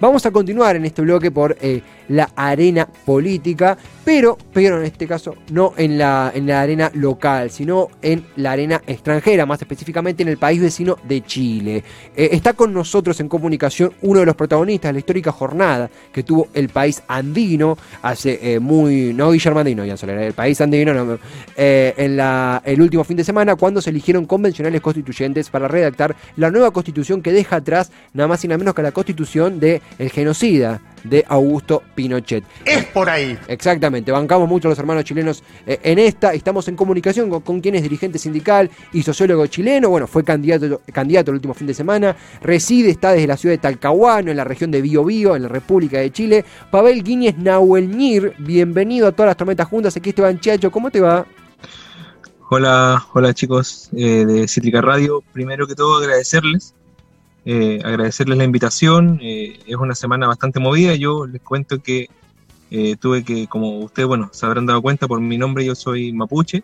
Vamos 0.00 0.24
a 0.24 0.30
continuar 0.30 0.76
en 0.76 0.86
este 0.86 1.02
bloque 1.02 1.30
por 1.30 1.58
eh, 1.60 1.82
la 2.08 2.30
arena 2.34 2.88
política, 3.04 3.76
pero, 4.02 4.38
pero 4.50 4.78
en 4.78 4.86
este 4.86 5.06
caso 5.06 5.34
no 5.52 5.74
en 5.76 5.98
la, 5.98 6.32
en 6.34 6.46
la 6.46 6.62
arena 6.62 6.90
local, 6.94 7.50
sino 7.50 7.88
en 8.00 8.24
la 8.36 8.52
arena 8.52 8.80
extranjera, 8.86 9.44
más 9.44 9.60
específicamente 9.60 10.22
en 10.22 10.30
el 10.30 10.38
país 10.38 10.58
vecino 10.58 10.96
de 11.06 11.22
Chile. 11.22 11.84
Eh, 12.16 12.30
está 12.32 12.54
con 12.54 12.72
nosotros 12.72 13.20
en 13.20 13.28
comunicación 13.28 13.92
uno 14.00 14.20
de 14.20 14.26
los 14.26 14.36
protagonistas 14.36 14.88
de 14.88 14.92
la 14.94 14.98
histórica 15.00 15.32
jornada 15.32 15.90
que 16.10 16.22
tuvo 16.22 16.48
el 16.54 16.70
país 16.70 17.02
andino 17.06 17.76
hace 18.00 18.54
eh, 18.54 18.58
muy, 18.58 19.12
no 19.12 19.32
Guillermo 19.32 19.60
Andino, 19.60 19.84
ya 19.84 19.98
Soler, 19.98 20.18
el 20.18 20.32
país 20.32 20.58
andino, 20.62 21.18
en 21.56 22.16
la, 22.16 22.62
el 22.64 22.80
último 22.80 23.04
fin 23.04 23.18
de 23.18 23.24
semana 23.24 23.54
cuando 23.54 23.82
se 23.82 23.90
eligieron 23.90 24.24
convencionales 24.24 24.80
constituyentes 24.80 25.50
para 25.50 25.68
redactar 25.68 26.16
la 26.36 26.50
nueva 26.50 26.70
constitución 26.70 27.20
que 27.20 27.32
deja 27.32 27.56
atrás 27.56 27.92
nada 28.14 28.28
más 28.28 28.42
y 28.44 28.48
nada 28.48 28.56
menos 28.56 28.74
que 28.74 28.82
la 28.82 28.92
constitución 28.92 29.60
de 29.60 29.82
el 29.98 30.10
genocida 30.10 30.80
de 31.04 31.24
Augusto 31.28 31.82
Pinochet. 31.94 32.44
Es 32.64 32.84
por 32.86 33.08
ahí. 33.08 33.38
Exactamente, 33.48 34.12
bancamos 34.12 34.48
mucho 34.48 34.68
a 34.68 34.70
los 34.70 34.78
hermanos 34.78 35.04
chilenos 35.04 35.42
eh, 35.66 35.78
en 35.82 35.98
esta, 35.98 36.32
estamos 36.34 36.68
en 36.68 36.76
comunicación 36.76 37.30
con, 37.40 37.60
quien 37.60 37.74
es 37.74 37.82
dirigente 37.82 38.18
sindical 38.18 38.70
y 38.92 39.02
sociólogo 39.02 39.46
chileno, 39.46 39.88
bueno, 39.88 40.06
fue 40.06 40.24
candidato, 40.24 40.82
candidato 40.92 41.30
el 41.30 41.36
último 41.36 41.54
fin 41.54 41.66
de 41.66 41.74
semana, 41.74 42.16
reside, 42.42 42.90
está 42.90 43.12
desde 43.12 43.26
la 43.26 43.36
ciudad 43.36 43.54
de 43.54 43.58
Talcahuano, 43.58 44.30
en 44.30 44.36
la 44.36 44.44
región 44.44 44.70
de 44.70 44.82
Biobío, 44.82 45.36
en 45.36 45.42
la 45.42 45.48
República 45.48 45.98
de 45.98 46.10
Chile. 46.10 46.44
Pavel 46.70 47.02
Guíñez 47.02 47.36
Nahuelñir, 47.38 48.34
bienvenido 48.38 49.06
a 49.06 49.12
todas 49.12 49.30
las 49.30 49.36
tormentas 49.36 49.68
juntas, 49.68 49.96
aquí 49.96 50.10
Esteban 50.10 50.40
Chacho, 50.40 50.70
¿cómo 50.70 50.90
te 50.90 51.00
va? 51.00 51.26
Hola, 52.52 53.06
hola 53.12 53.32
chicos 53.32 53.88
eh, 53.92 54.24
de 54.26 54.48
Cítrica 54.48 54.80
Radio. 54.80 55.22
Primero 55.32 55.68
que 55.68 55.76
todo 55.76 55.98
agradecerles 55.98 56.74
eh, 57.44 57.80
agradecerles 57.84 58.38
la 58.38 58.44
invitación. 58.44 59.18
Eh, 59.22 59.58
es 59.66 59.76
una 59.76 59.94
semana 59.94 60.26
bastante 60.26 60.60
movida. 60.60 60.94
Yo 60.94 61.26
les 61.26 61.40
cuento 61.40 61.82
que 61.82 62.08
eh, 62.70 62.96
tuve 62.96 63.24
que, 63.24 63.46
como 63.46 63.78
ustedes, 63.78 64.08
bueno, 64.08 64.30
se 64.32 64.46
habrán 64.46 64.66
dado 64.66 64.82
cuenta 64.82 65.08
por 65.08 65.20
mi 65.20 65.38
nombre, 65.38 65.64
yo 65.64 65.74
soy 65.74 66.12
mapuche. 66.12 66.62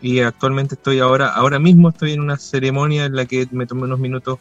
Y 0.00 0.18
actualmente 0.20 0.74
estoy 0.74 0.98
ahora, 0.98 1.28
ahora 1.28 1.60
mismo 1.60 1.90
estoy 1.90 2.12
en 2.12 2.20
una 2.20 2.36
ceremonia 2.36 3.04
en 3.04 3.14
la 3.14 3.24
que 3.24 3.46
me 3.52 3.66
tomé 3.66 3.84
unos 3.84 4.00
minutos 4.00 4.40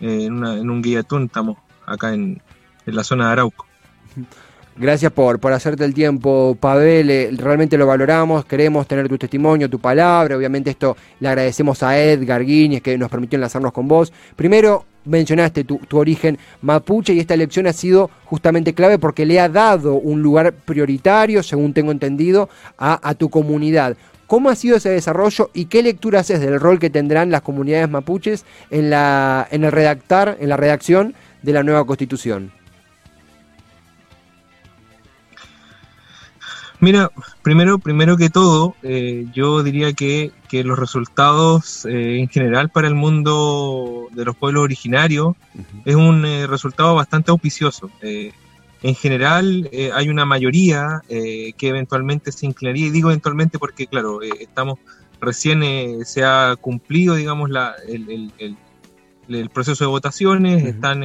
en, 0.00 0.42
un 0.44 0.82
guillatún. 0.82 1.26
Estamos 1.26 1.58
acá 1.86 2.12
en, 2.12 2.42
en 2.84 2.96
la 2.96 3.04
zona 3.04 3.26
de 3.26 3.32
Arauco. 3.32 3.66
Gracias 4.80 5.10
por, 5.10 5.40
por 5.40 5.52
hacerte 5.52 5.84
el 5.84 5.92
tiempo, 5.92 6.56
Pavel. 6.60 7.36
realmente 7.36 7.76
lo 7.76 7.84
valoramos. 7.84 8.44
Queremos 8.44 8.86
tener 8.86 9.08
tu 9.08 9.18
testimonio, 9.18 9.68
tu 9.68 9.80
palabra. 9.80 10.36
Obviamente, 10.36 10.70
esto 10.70 10.96
le 11.18 11.26
agradecemos 11.26 11.82
a 11.82 11.98
Edgar 11.98 12.44
Guiñez 12.44 12.80
que 12.80 12.96
nos 12.96 13.10
permitió 13.10 13.38
enlazarnos 13.38 13.72
con 13.72 13.88
vos. 13.88 14.12
Primero, 14.36 14.84
mencionaste 15.04 15.64
tu, 15.64 15.80
origen 15.92 16.38
mapuche 16.62 17.12
y 17.12 17.18
esta 17.18 17.34
elección 17.34 17.66
ha 17.66 17.72
sido 17.72 18.08
justamente 18.26 18.72
clave 18.72 19.00
porque 19.00 19.26
le 19.26 19.40
ha 19.40 19.48
dado 19.48 19.94
un 19.94 20.22
lugar 20.22 20.52
prioritario, 20.52 21.42
según 21.42 21.74
tengo 21.74 21.90
entendido, 21.90 22.48
a, 22.78 23.14
tu 23.14 23.30
comunidad. 23.30 23.96
¿Cómo 24.28 24.48
ha 24.48 24.54
sido 24.54 24.76
ese 24.76 24.90
desarrollo 24.90 25.50
y 25.54 25.64
qué 25.64 25.82
lectura 25.82 26.20
haces 26.20 26.38
del 26.38 26.60
rol 26.60 26.78
que 26.78 26.90
tendrán 26.90 27.32
las 27.32 27.42
comunidades 27.42 27.90
mapuches 27.90 28.44
en, 28.70 28.90
la, 28.90 29.48
en 29.50 29.64
el 29.64 29.72
redactar, 29.72 30.36
en 30.38 30.50
la 30.50 30.56
redacción 30.56 31.14
de 31.42 31.52
la 31.52 31.64
nueva 31.64 31.84
constitución? 31.84 32.52
Mira, 36.80 37.10
primero, 37.42 37.80
primero 37.80 38.16
que 38.16 38.30
todo, 38.30 38.76
eh, 38.84 39.26
yo 39.34 39.64
diría 39.64 39.92
que, 39.92 40.32
los 40.50 40.78
resultados 40.78 41.84
eh, 41.84 42.20
en 42.20 42.28
general 42.28 42.70
para 42.70 42.88
el 42.88 42.94
mundo 42.94 44.06
de 44.12 44.24
los 44.24 44.36
pueblos 44.36 44.62
originarios 44.62 45.36
es 45.84 45.94
un 45.94 46.24
eh, 46.24 46.46
resultado 46.46 46.94
bastante 46.94 47.30
auspicioso. 47.30 47.90
en 48.00 48.94
general 48.94 49.68
hay 49.92 50.08
una 50.08 50.24
mayoría 50.24 51.02
que 51.08 51.68
eventualmente 51.68 52.30
se 52.30 52.46
inclinaría, 52.46 52.86
y 52.86 52.90
digo 52.90 53.10
eventualmente 53.10 53.58
porque, 53.58 53.88
claro, 53.88 54.22
estamos 54.22 54.78
recién 55.20 56.04
se 56.06 56.24
ha 56.24 56.54
cumplido, 56.60 57.16
digamos, 57.16 57.50
la, 57.50 57.74
el, 57.88 58.32
el, 58.38 59.50
proceso 59.50 59.84
de 59.84 59.90
votaciones, 59.90 60.64
están 60.64 61.02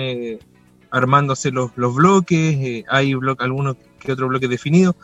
armándose 0.92 1.50
los, 1.50 1.72
los 1.76 1.96
bloques, 1.96 2.86
hay 2.88 3.14
algunos 3.40 3.76
que 4.00 4.12
otros 4.12 4.30
bloques 4.30 4.50
definidos 4.50 4.96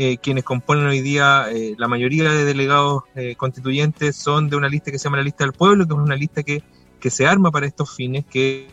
eh, 0.00 0.18
quienes 0.18 0.44
componen 0.44 0.86
hoy 0.86 1.00
día 1.00 1.46
eh, 1.50 1.74
la 1.76 1.88
mayoría 1.88 2.30
de 2.30 2.44
delegados 2.44 3.02
eh, 3.16 3.34
constituyentes 3.34 4.14
son 4.14 4.48
de 4.48 4.54
una 4.54 4.68
lista 4.68 4.92
que 4.92 4.98
se 5.00 5.02
llama 5.02 5.16
la 5.16 5.24
lista 5.24 5.42
del 5.42 5.52
pueblo, 5.52 5.88
que 5.88 5.92
es 5.92 5.98
una 5.98 6.14
lista 6.14 6.44
que, 6.44 6.62
que 7.00 7.10
se 7.10 7.26
arma 7.26 7.50
para 7.50 7.66
estos 7.66 7.96
fines, 7.96 8.24
que, 8.24 8.68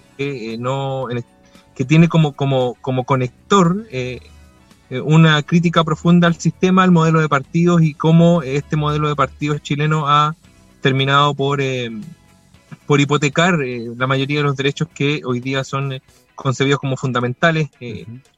no, 0.60 1.08
que 1.74 1.84
tiene 1.84 2.10
como, 2.10 2.34
como, 2.34 2.76
como 2.76 3.06
conector 3.06 3.88
una 5.04 5.42
crítica 5.42 5.84
profunda 5.84 6.28
al 6.28 6.36
sistema, 6.36 6.84
al 6.84 6.92
modelo 6.92 7.20
de 7.20 7.28
partidos 7.28 7.82
y 7.82 7.96
cómo 7.96 8.44
este 8.44 8.76
modelo 8.76 9.08
de 9.08 9.16
partidos 9.16 9.64
chileno 9.64 10.08
ha 10.08 10.36
terminado 10.82 11.34
por, 11.34 11.60
por 12.86 13.02
hipotecar 13.02 13.58
la 13.58 14.06
mayoría 14.06 14.38
de 14.38 14.44
los 14.44 14.56
derechos 14.56 14.90
que 14.94 15.22
hoy 15.26 15.40
día 15.40 15.64
son 15.64 16.00
concebidos 16.36 16.80
como 16.80 16.98
fundamentales, 16.98 17.72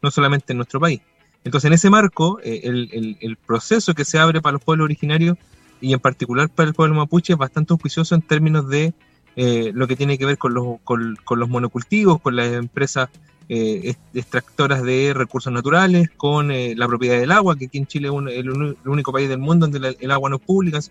no 0.02 0.10
solamente 0.10 0.54
en 0.54 0.58
nuestro 0.58 0.80
país. 0.80 1.02
Entonces, 1.48 1.70
en 1.70 1.74
ese 1.74 1.90
marco, 1.90 2.42
eh, 2.44 2.60
el, 2.66 3.38
proceso 3.38 3.94
que 3.94 4.04
se 4.04 4.20
abre 4.20 4.42
para 4.42 4.52
los 4.52 4.62
pueblos 4.62 4.84
originarios 4.84 5.38
y 5.80 5.94
en 5.94 6.00
particular 6.02 6.50
para 6.50 6.68
el 6.68 6.76
pueblo 6.76 6.94
mapuche 6.94 7.32
es 7.32 7.40
bastante 7.40 7.72
auspicioso 7.72 8.16
en 8.16 8.22
términos 8.22 8.68
de 8.68 8.94
eh, 9.38 9.72
lo 9.74 9.88
que 9.88 9.96
tiene 9.96 10.18
que 10.18 10.26
ver 10.26 10.38
con 10.38 10.54
los, 10.54 10.82
con, 10.84 11.16
los 11.16 11.48
monocultivos, 11.48 12.20
con 12.20 12.36
las 12.36 12.52
empresas 12.52 13.08
eh, 13.48 13.96
extractoras 14.14 14.84
de 14.84 15.14
recursos 15.16 15.54
naturales, 15.54 16.10
con 16.18 16.50
la 16.50 16.86
propiedad 16.86 17.18
del 17.18 17.32
agua, 17.32 17.56
que 17.56 17.68
aquí 17.68 17.78
en 17.78 17.88
Chile 17.88 18.10
es 18.10 18.36
el, 18.36 18.76
único 18.84 19.14
país 19.14 19.30
del 19.30 19.40
mundo 19.40 19.68
donde 19.68 19.96
el 19.98 20.12
agua 20.12 20.30
no 20.30 20.36
es 20.36 20.42
pública, 20.42 20.82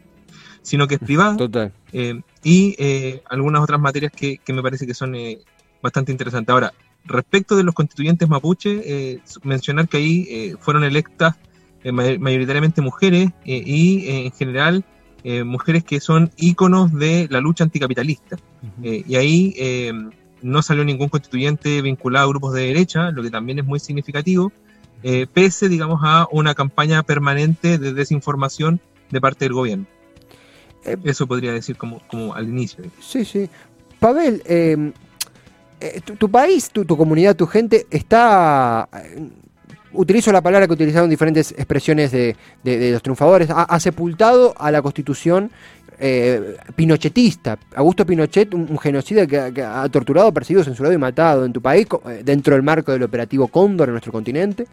sino 0.63 0.89
que 0.89 0.95
es 0.95 1.01
privada. 1.01 1.37
Total. 1.37 1.71
y 2.43 2.77
algunas 3.29 3.63
otras 3.63 3.79
materias 3.79 4.11
que, 4.11 4.39
que, 4.39 4.55
me 4.55 4.63
parece 4.63 4.87
que 4.87 4.95
son 4.95 5.15
bastante 5.83 6.13
interesantes. 6.13 6.51
Ahora, 6.51 6.73
respecto 7.07 7.57
de 7.57 7.65
los 7.65 7.75
constituyentes 7.75 8.29
mapuche, 8.29 8.83
eh, 8.85 9.21
mencionar 9.43 9.89
que 9.89 9.97
ahí 9.97 10.27
eh, 10.29 10.55
fueron 10.61 10.85
electas 10.85 11.37
eh, 11.85 11.93
mayoritariamente 11.93 12.83
mujeres 12.83 13.31
y 13.45 14.09
en 14.09 14.33
general 14.33 14.85
mujeres 15.45 15.83
que 15.83 16.01
son 16.01 16.31
íconos 16.37 16.93
de 16.93 17.27
la 17.31 17.41
lucha 17.41 17.65
anticapitalista. 17.65 18.37
y 18.83 19.17
ahí 19.17 19.55
no 20.43 20.63
salió 20.63 20.85
ningún 20.85 21.09
constituyente 21.09 21.83
vinculado 21.83 22.27
a 22.27 22.29
grupos 22.29 22.55
de 22.55 22.67
derecha, 22.67 23.11
lo 23.11 23.23
que 23.23 23.31
también 23.31 23.59
es 23.59 23.65
muy 23.65 23.81
significativo, 23.81 24.53
pese, 25.33 25.69
digamos, 25.69 26.01
a 26.05 26.29
una 26.31 26.55
campaña 26.55 27.03
permanente 27.03 27.79
de 27.79 27.93
desinformación 27.93 28.81
de 29.11 29.21
parte 29.21 29.45
del 29.45 29.53
gobierno. 29.55 29.87
Eso 31.05 31.27
podría 31.27 31.53
decir 31.53 31.77
como, 31.77 32.01
como 32.07 32.35
al 32.35 32.49
inicio. 32.49 32.85
Sí, 33.01 33.25
sí. 33.25 33.49
Pavel, 33.99 34.43
eh, 34.47 34.93
tu, 36.19 36.31
país, 36.31 36.71
tu, 36.71 36.87
comunidad, 36.87 37.37
tu 37.37 37.47
gente 37.47 37.87
está... 37.91 38.89
Eh, 38.93 39.29
utilizo 39.93 40.31
la 40.31 40.43
palabra 40.43 40.67
que 40.67 40.75
utilizaron 40.75 41.09
diferentes 41.09 41.53
expresiones 41.53 42.13
de, 42.13 42.37
los 42.65 43.03
triunfadores, 43.03 43.49
ha, 43.51 43.81
sepultado 43.81 44.55
a 44.59 44.71
la 44.71 44.83
constitución 44.83 45.51
eh, 45.99 46.57
pinochetista. 46.75 47.59
Augusto 47.75 48.05
Pinochet, 48.05 48.53
un, 48.53 48.79
genocida 48.79 49.27
que, 49.27 49.63
ha 49.63 49.89
torturado, 49.89 50.33
perseguido, 50.33 50.65
censurado 50.65 50.95
y 50.95 50.99
matado 50.99 51.47
en 51.47 51.53
tu 51.53 51.63
país, 51.63 51.87
dentro 52.23 52.55
del 52.55 52.63
marco 52.63 52.93
del 52.93 53.05
operativo 53.05 53.49
Cóndor 53.49 53.89
en 53.89 53.93
nuestro 53.93 54.13
continente. 54.13 54.67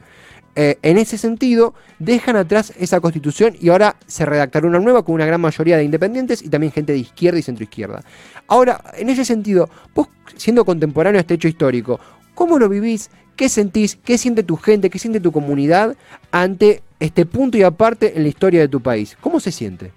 En 0.56 0.97
ese 0.97 1.18
sentido, 1.18 1.74
dejan 2.00 2.36
atrás 2.36 2.74
esa 2.78 3.00
constitución 3.00 3.56
y 3.59 3.69
ahora 3.69 3.96
se 4.06 4.25
redactará 4.25 4.68
una 4.68 4.80
nueva 4.80 5.03
con 5.03 5.16
una 5.16 5.25
gran 5.25 5.41
mayoría 5.41 5.78
de 5.78 5.84
independientes 5.84 6.44
y 6.44 6.50
también 6.50 6.72
gente 6.72 6.94
de 6.94 7.00
izquierda 7.00 7.40
y 7.40 7.44
centroizquierda. 7.44 8.03
Ahora, 8.47 8.84
en 8.96 9.09
ese 9.09 9.26
sentido, 9.26 9.70
vos 9.96 10.09
siendo 10.35 10.66
contemporáneo 10.66 11.17
a 11.17 11.22
este 11.22 11.35
hecho 11.35 11.47
histórico, 11.47 12.00
¿cómo 12.35 12.59
lo 12.59 12.70
vivís? 12.70 13.09
¿Qué 13.35 13.50
sentís? 13.50 13.96
¿Qué 13.96 14.17
siente 14.17 14.44
tu 14.44 14.58
gente? 14.58 14.90
¿Qué 14.90 15.00
siente 15.00 15.20
tu 15.20 15.32
comunidad 15.32 15.96
ante 16.32 16.84
este 16.99 17.26
punto 17.26 17.58
y 17.58 17.64
aparte 17.64 18.16
en 18.16 18.23
la 18.23 18.29
historia 18.29 18.59
de 18.61 18.67
tu 18.67 18.79
país? 18.79 19.17
¿Cómo 19.22 19.40
se 19.40 19.52
siente? 19.52 19.91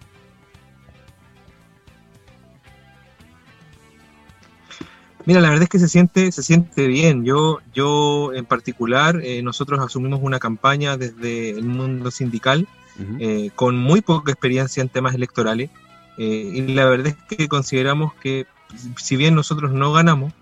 Mira, 5.27 5.41
la 5.41 5.49
verdad 5.49 5.65
es 5.65 5.69
que 5.69 5.81
se 5.81 5.89
siente, 5.89 6.31
se 6.31 6.45
siente 6.45 6.87
bien. 6.87 7.25
Yo, 7.25 7.59
yo 7.75 8.33
en 8.33 8.45
particular, 8.45 9.21
eh, 9.25 9.43
nosotros 9.43 9.81
asumimos 9.81 10.21
una 10.23 10.39
campaña 10.39 10.97
desde 10.97 11.51
el 11.51 11.65
mundo 11.65 12.13
sindical 12.13 12.69
eh, 13.19 13.51
con 13.57 13.77
muy 13.77 14.01
poca 14.01 14.31
experiencia 14.31 14.81
en 14.81 14.89
temas 14.89 15.17
electorales. 15.17 15.71
Eh, 16.17 16.53
y 16.55 16.75
la 16.75 16.85
verdad 16.85 17.09
es 17.09 17.37
que 17.37 17.49
consideramos 17.49 18.15
que 18.15 18.47
si 18.97 19.17
bien 19.17 19.35
nosotros 19.35 19.73
no 19.73 19.93
ganamos, 19.93 20.33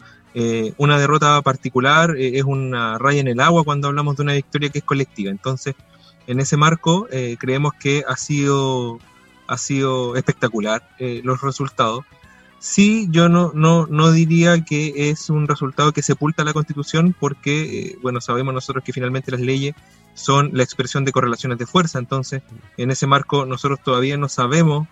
una 0.79 0.99
derrota 0.99 1.41
particular 1.43 2.17
es 2.19 2.43
una 2.43 2.99
raya 2.99 3.21
en 3.21 3.29
el 3.29 3.39
agua 3.39 3.63
cuando 3.63 3.87
hablamos 3.87 4.17
de 4.17 4.25
una 4.25 4.33
victoria 4.33 4.69
que 4.69 4.79
es 4.79 4.85
colectiva. 4.85 5.31
Entonces, 5.31 5.77
en 6.27 6.41
ese 6.41 6.57
marco, 6.57 7.07
creemos 7.39 7.73
que 7.75 8.03
ha 8.07 8.17
sido 8.17 8.99
ha 9.47 9.57
sido 9.57 10.17
espectacular 10.17 10.83
los 10.99 11.41
resultados. 11.41 12.05
Sí, 12.65 13.09
yo 13.11 13.29
no, 13.29 13.53
no, 13.55 13.87
no 13.89 14.11
diría 14.11 14.65
que 14.65 15.11
es 15.11 15.29
un 15.29 15.47
resultado 15.47 15.93
que 15.93 16.01
sepulta 16.01 16.45
la 16.45 16.55
Constitución 16.55 17.15
porque, 17.21 17.99
bueno, 18.01 18.23
sabemos 18.23 18.55
nosotros 18.55 18.83
que 18.83 18.95
finalmente 18.95 19.31
las 19.31 19.43
leyes 19.43 19.75
son 20.15 20.49
la 20.55 20.63
expresión 20.63 21.05
de 21.05 21.13
correlaciones 21.13 21.59
de 21.59 21.67
fuerza, 21.67 21.99
entonces 21.99 22.41
en 22.79 22.91
ese 22.91 23.07
marco 23.07 23.45
nosotros 23.45 23.81
todavía 23.85 24.17
no 24.17 24.31
sabemos 24.31 24.89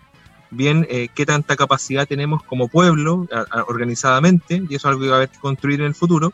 bien 0.51 0.85
eh, 0.87 1.07
qué 1.15 1.25
tanta 1.25 1.55
capacidad 1.55 2.07
tenemos 2.07 2.43
como 2.43 2.67
pueblo 2.67 3.27
organizadamente, 3.67 4.61
y 4.69 4.75
eso 4.75 4.87
es 4.87 4.91
algo 4.91 5.01
que 5.01 5.07
va 5.07 5.13
a 5.15 5.17
haber 5.17 5.29
que 5.29 5.39
construir 5.39 5.79
en 5.81 5.87
el 5.87 5.95
futuro, 5.95 6.31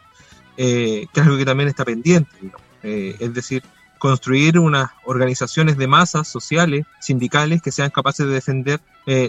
eh, 0.57 1.07
que 1.13 1.21
es 1.21 1.25
algo 1.25 1.37
que 1.37 1.45
también 1.45 1.69
está 1.69 1.85
pendiente. 1.85 2.35
Eh, 2.83 3.15
es 3.17 3.33
decir, 3.33 3.63
construir 3.99 4.57
unas 4.57 4.89
organizaciones 5.05 5.77
de 5.77 5.87
masas 5.87 6.27
sociales, 6.27 6.85
sindicales, 6.99 7.61
que 7.61 7.71
sean 7.71 7.91
capaces 7.91 8.25
de 8.25 8.33
defender 8.33 8.79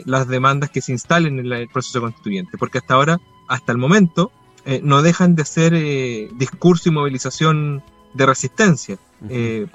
las 0.05 0.29
demandas 0.29 0.69
que 0.69 0.83
se 0.83 0.93
instalen 0.93 1.39
en 1.39 1.51
el 1.51 1.69
proceso 1.69 2.03
constituyente, 2.03 2.59
porque 2.59 2.79
hasta 2.79 2.95
ahora, 2.95 3.19
hasta 3.49 3.73
el 3.73 3.79
momento, 3.79 4.31
no 4.83 5.01
dejan 5.01 5.35
de 5.35 5.45
ser 5.47 5.73
discurso 6.37 6.91
y 6.91 6.93
movilización 6.93 7.83
de 8.13 8.27
resistencia, 8.27 8.99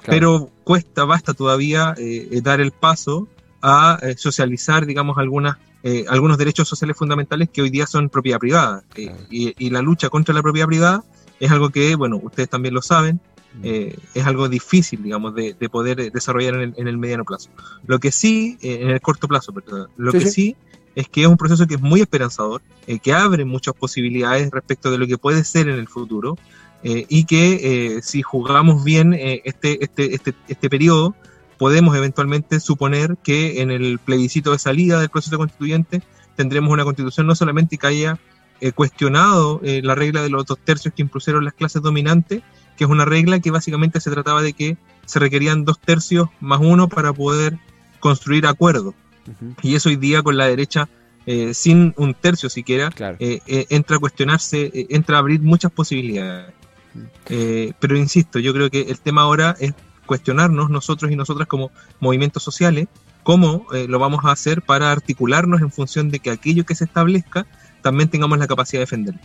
pero 0.06 0.50
cuesta, 0.62 1.04
basta 1.04 1.34
todavía 1.34 1.94
dar 2.42 2.60
el 2.60 2.70
paso 2.70 3.26
a 3.62 3.98
eh, 4.02 4.14
socializar, 4.16 4.86
digamos, 4.86 5.18
algunas, 5.18 5.56
eh, 5.82 6.04
algunos 6.08 6.38
derechos 6.38 6.68
sociales 6.68 6.96
fundamentales 6.96 7.48
que 7.52 7.62
hoy 7.62 7.70
día 7.70 7.86
son 7.86 8.08
propiedad 8.08 8.38
privada. 8.38 8.84
Eh, 8.94 9.12
y, 9.28 9.70
la 9.70 9.82
lucha 9.82 10.08
contra 10.08 10.32
la 10.34 10.42
propiedad 10.42 10.68
privada 10.68 11.04
es 11.40 11.50
algo 11.50 11.70
que, 11.70 11.96
bueno, 11.96 12.20
ustedes 12.22 12.48
también 12.48 12.74
lo 12.74 12.82
saben, 12.82 13.20
es 13.62 14.26
algo 14.26 14.48
difícil, 14.48 15.02
digamos, 15.02 15.34
de, 15.34 15.54
poder 15.70 16.10
desarrollar 16.12 16.54
en 16.54 16.88
el, 16.88 16.98
mediano 16.98 17.24
plazo. 17.24 17.50
Lo 17.86 17.98
que 17.98 18.12
sí, 18.12 18.58
en 18.62 18.90
el 18.90 19.00
corto 19.00 19.28
plazo, 19.28 19.52
perdón, 19.52 19.88
lo 19.96 20.12
que 20.12 20.26
sí. 20.26 20.56
es 20.94 21.08
que 21.08 21.22
es 21.22 21.26
un 21.26 21.36
proceso 21.36 21.66
que 21.66 21.74
es 21.74 21.80
muy 21.80 22.00
esperanzador, 22.00 22.62
que 23.02 23.12
abre 23.12 23.44
muchas 23.44 23.74
posibilidades 23.74 24.50
respecto 24.50 24.90
de 24.90 24.98
lo 24.98 25.06
que 25.06 25.18
puede 25.18 25.44
ser 25.44 25.68
en 25.68 25.78
el 25.78 25.88
futuro, 25.88 26.36
y 26.82 27.24
que 27.24 28.00
si 28.02 28.22
jugamos 28.22 28.84
bien 28.84 29.14
este, 29.14 29.82
este, 29.82 30.14
este, 30.14 30.34
este 30.48 30.70
periodo, 30.70 31.14
podemos 31.58 31.96
eventualmente 31.96 32.60
suponer 32.60 33.16
que 33.22 33.60
en 33.60 33.70
el 33.70 33.98
plebiscito 33.98 34.52
de 34.52 34.58
salida 34.58 35.00
del 35.00 35.08
proceso 35.08 35.38
constituyente 35.38 36.02
tendremos 36.36 36.72
una 36.72 36.84
constitución 36.84 37.26
no 37.26 37.34
solamente 37.34 37.78
que 37.78 37.86
haya 37.86 38.18
eh, 38.60 38.72
cuestionado 38.72 39.60
eh, 39.62 39.80
la 39.82 39.94
regla 39.94 40.22
de 40.22 40.30
los 40.30 40.46
dos 40.46 40.58
tercios 40.58 40.94
que 40.94 41.02
impusieron 41.02 41.44
las 41.44 41.54
clases 41.54 41.82
dominantes, 41.82 42.42
que 42.76 42.84
es 42.84 42.90
una 42.90 43.04
regla 43.04 43.40
que 43.40 43.50
básicamente 43.50 44.00
se 44.00 44.10
trataba 44.10 44.42
de 44.42 44.52
que 44.52 44.76
se 45.04 45.18
requerían 45.18 45.64
dos 45.64 45.78
tercios 45.78 46.28
más 46.40 46.60
uno 46.60 46.88
para 46.88 47.12
poder 47.12 47.58
construir 48.00 48.46
acuerdos. 48.46 48.94
Y 49.62 49.74
eso 49.74 49.88
hoy 49.88 49.96
día 49.96 50.22
con 50.22 50.36
la 50.36 50.46
derecha, 50.46 50.88
eh, 51.26 51.54
sin 51.54 51.94
un 51.96 52.14
tercio 52.14 52.48
siquiera, 52.48 52.90
entra 53.18 53.96
a 53.96 53.98
cuestionarse, 53.98 54.70
entra 54.90 55.16
a 55.16 55.20
abrir 55.20 55.40
muchas 55.40 55.72
posibilidades. 55.72 56.52
pero 57.80 57.96
insisto, 57.96 58.38
yo 58.38 58.52
creo 58.52 58.70
que 58.70 58.82
el 58.82 59.00
tema 59.00 59.22
ahora 59.22 59.56
es 59.58 59.74
cuestionarnos 60.06 60.70
nosotros 60.70 61.10
y 61.10 61.16
nosotras 61.16 61.46
como 61.46 61.70
movimientos 62.00 62.42
sociales, 62.42 62.88
cómo 63.22 63.66
eh, 63.74 63.86
lo 63.88 63.98
vamos 63.98 64.24
a 64.24 64.30
hacer 64.30 64.62
para 64.62 64.92
articularnos 64.92 65.60
en 65.60 65.70
función 65.70 66.10
de 66.10 66.20
que 66.20 66.30
aquello 66.30 66.64
que 66.64 66.76
se 66.76 66.84
establezca 66.84 67.44
también 67.82 68.08
tengamos 68.08 68.38
la 68.38 68.46
capacidad 68.46 68.78
de 68.78 68.84
defenderlo. 68.84 69.20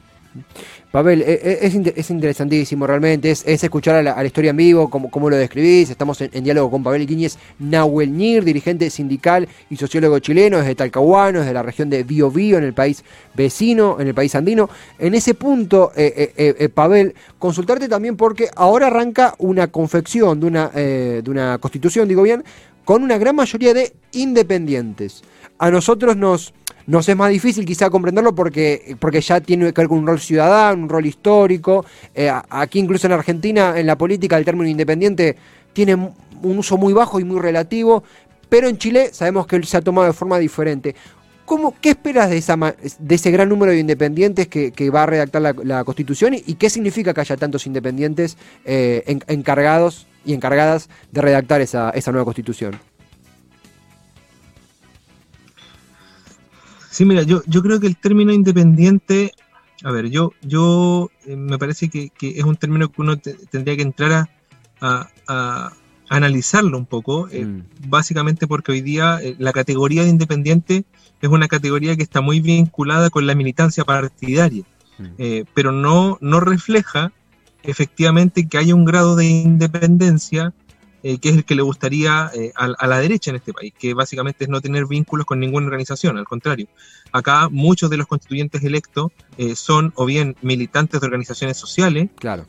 Pavel, 0.91 1.21
eh, 1.21 1.39
eh, 1.41 1.59
es, 1.61 1.75
es, 1.75 2.09
interesantísimo 2.09 2.85
realmente, 2.85 3.31
es, 3.31 3.45
escuchar 3.45 3.95
a 3.95 4.03
la, 4.03 4.25
historia 4.25 4.49
en 4.49 4.57
vivo, 4.57 4.89
como, 4.89 5.29
lo 5.29 5.35
describís, 5.37 5.89
estamos 5.89 6.19
en, 6.19 6.43
diálogo 6.43 6.69
con 6.69 6.83
Pavel 6.83 7.07
Guíñez 7.07 7.37
Nahuel 7.59 8.15
Nir, 8.15 8.43
dirigente 8.43 8.89
sindical 8.89 9.47
y 9.69 9.77
sociólogo 9.77 10.19
chileno, 10.19 10.57
desde 10.57 10.75
Talcahuano, 10.75 11.39
desde 11.39 11.53
la 11.53 11.63
región 11.63 11.89
de 11.89 12.03
Bio 12.03 12.29
Bio, 12.29 12.57
en 12.57 12.65
el 12.65 12.73
país 12.73 13.05
vecino, 13.33 13.97
en 14.01 14.07
el 14.07 14.13
país 14.13 14.35
andino. 14.35 14.69
En 14.99 15.15
ese 15.15 15.33
punto, 15.33 15.93
eh, 15.95 16.69
Pavel, 16.73 17.15
consultarte 17.39 17.87
también 17.87 18.17
porque 18.17 18.49
ahora 18.55 18.87
arranca 18.87 19.35
una 19.37 19.67
confección 19.67 20.41
de 20.41 20.45
una, 20.45 20.67
de 20.67 21.23
una 21.27 21.57
constitución, 21.57 22.07
digo 22.07 22.23
bien, 22.23 22.43
con 22.91 23.03
una 23.03 23.17
gran 23.17 23.37
mayoría 23.37 23.73
de 23.73 23.93
independientes. 24.11 25.23
A 25.59 25.71
nosotros 25.71 26.17
nos 26.17 26.53
nos 26.87 27.07
es 27.07 27.15
más 27.15 27.29
difícil 27.29 27.63
quizá 27.63 27.89
comprenderlo 27.89 28.35
porque, 28.35 28.97
porque 28.99 29.21
ya 29.21 29.39
tiene 29.39 29.71
que 29.71 29.79
ver 29.79 29.87
con 29.87 29.99
un 29.99 30.07
rol 30.07 30.19
ciudadano, 30.19 30.83
un 30.83 30.89
rol 30.89 31.05
histórico. 31.05 31.85
Eh, 32.13 32.29
aquí 32.49 32.79
incluso 32.79 33.07
en 33.07 33.13
Argentina, 33.13 33.79
en 33.79 33.87
la 33.87 33.97
política, 33.97 34.37
el 34.37 34.43
término 34.43 34.67
independiente 34.67 35.37
tiene 35.71 35.95
un 35.95 36.57
uso 36.57 36.77
muy 36.77 36.91
bajo 36.91 37.17
y 37.21 37.23
muy 37.23 37.39
relativo, 37.39 38.03
pero 38.49 38.67
en 38.67 38.77
Chile 38.77 39.11
sabemos 39.13 39.47
que 39.47 39.63
se 39.63 39.77
ha 39.77 39.81
tomado 39.81 40.07
de 40.07 40.13
forma 40.13 40.37
diferente. 40.37 40.93
¿Cómo, 41.45 41.73
¿Qué 41.79 41.91
esperas 41.91 42.29
de, 42.29 42.39
esa, 42.39 42.57
de 42.57 43.15
ese 43.15 43.31
gran 43.31 43.47
número 43.47 43.71
de 43.71 43.79
independientes 43.79 44.49
que, 44.49 44.89
va 44.89 45.03
a 45.03 45.05
redactar 45.05 45.41
la, 45.41 45.83
Constitución 45.85 46.33
y, 46.33 46.55
qué 46.55 46.69
significa 46.69 47.13
que 47.13 47.21
haya 47.21 47.37
tantos 47.37 47.65
independientes 47.67 48.37
eh, 48.65 49.17
encargados 49.27 50.07
y 50.25 50.33
encargadas 50.33 50.89
de 51.11 51.21
redactar 51.21 51.61
esa, 51.61 51.89
esa 51.91 52.11
nueva 52.11 52.25
Constitución? 52.25 52.79
Sí, 56.91 57.05
mira, 57.05 57.23
yo, 57.23 57.41
yo 57.47 57.63
creo 57.63 57.79
que 57.79 57.87
el 57.87 57.95
término 57.95 58.33
independiente, 58.33 59.31
a 59.83 59.91
ver, 59.91 60.09
yo, 60.09 60.33
yo 60.41 61.09
eh, 61.25 61.37
me 61.37 61.57
parece 61.57 61.89
que, 61.89 62.11
es 62.19 62.43
un 62.43 62.57
término 62.57 62.91
que 62.91 63.01
uno 63.01 63.17
tendría 63.17 63.77
que 63.77 63.81
entrar 63.81 64.29
a, 64.81 65.07
a, 65.27 65.73
analizarlo 66.09 66.77
un 66.77 66.85
poco, 66.85 67.29
eh, 67.29 67.45
mm. 67.45 67.63
básicamente 67.87 68.45
porque 68.45 68.73
hoy 68.73 68.81
día 68.81 69.19
eh, 69.21 69.35
la 69.39 69.53
categoría 69.53 70.03
de 70.03 70.09
independiente 70.09 70.83
es 71.21 71.29
una 71.29 71.47
categoría 71.47 71.95
que 71.95 72.03
está 72.03 72.19
muy 72.19 72.41
vinculada 72.41 73.09
con 73.09 73.25
la 73.25 73.35
militancia 73.35 73.85
partidaria, 73.85 74.65
mm. 74.99 75.43
pero 75.53 75.71
no, 75.71 76.17
no 76.19 76.41
refleja 76.41 77.13
efectivamente 77.63 78.47
que 78.47 78.57
haya 78.57 78.75
un 78.75 78.85
grado 78.85 79.15
de 79.15 79.25
independencia 79.25 80.53
eh, 81.03 81.17
que 81.17 81.29
es 81.29 81.37
el 81.37 81.45
que 81.45 81.55
le 81.55 81.63
gustaría 81.63 82.29
eh, 82.35 82.51
a, 82.55 82.85
la 82.85 82.99
derecha 82.99 83.31
en 83.31 83.37
este 83.37 83.53
país, 83.53 83.73
que 83.77 83.95
básicamente 83.95 84.43
es 84.43 84.51
no 84.51 84.61
tener 84.61 84.85
vínculos 84.85 85.25
con 85.25 85.39
ninguna 85.39 85.65
organización, 85.65 86.19
al 86.19 86.25
contrario. 86.25 86.67
Acá 87.11 87.49
muchos 87.49 87.89
de 87.89 87.97
los 87.97 88.05
constituyentes 88.05 88.63
electos 88.63 89.11
eh, 89.39 89.55
son 89.55 89.93
o 89.95 90.05
bien 90.05 90.35
militantes 90.43 91.01
de 91.01 91.07
organizaciones 91.07 91.57
sociales 91.57 92.09
claro. 92.19 92.45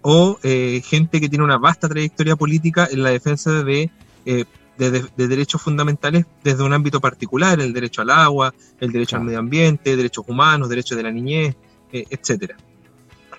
o 0.00 0.38
gente 0.42 1.20
que 1.20 1.28
tiene 1.28 1.44
una 1.44 1.58
vasta 1.58 1.88
trayectoria 1.88 2.36
política 2.36 2.88
en 2.88 3.02
la 3.02 3.10
defensa 3.10 3.64
de, 3.64 3.90
de, 4.24 5.02
derechos 5.16 5.60
fundamentales 5.60 6.24
desde 6.44 6.62
un 6.62 6.72
ámbito 6.72 7.00
particular, 7.00 7.60
el 7.60 7.72
derecho 7.72 8.02
al 8.02 8.10
agua, 8.10 8.54
el 8.78 8.92
derecho 8.92 9.16
al 9.16 9.24
medio 9.24 9.40
ambiente, 9.40 9.96
derechos 9.96 10.24
humanos, 10.28 10.68
derechos 10.68 10.96
de 10.96 11.02
la 11.02 11.10
niñez, 11.10 11.56
etcétera. 11.90 12.56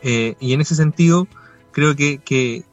Y 0.03 0.53
en 0.53 0.61
ese 0.61 0.75
sentido, 0.75 1.27
creo 1.71 1.95
que, 1.95 2.19
que, 2.19 2.63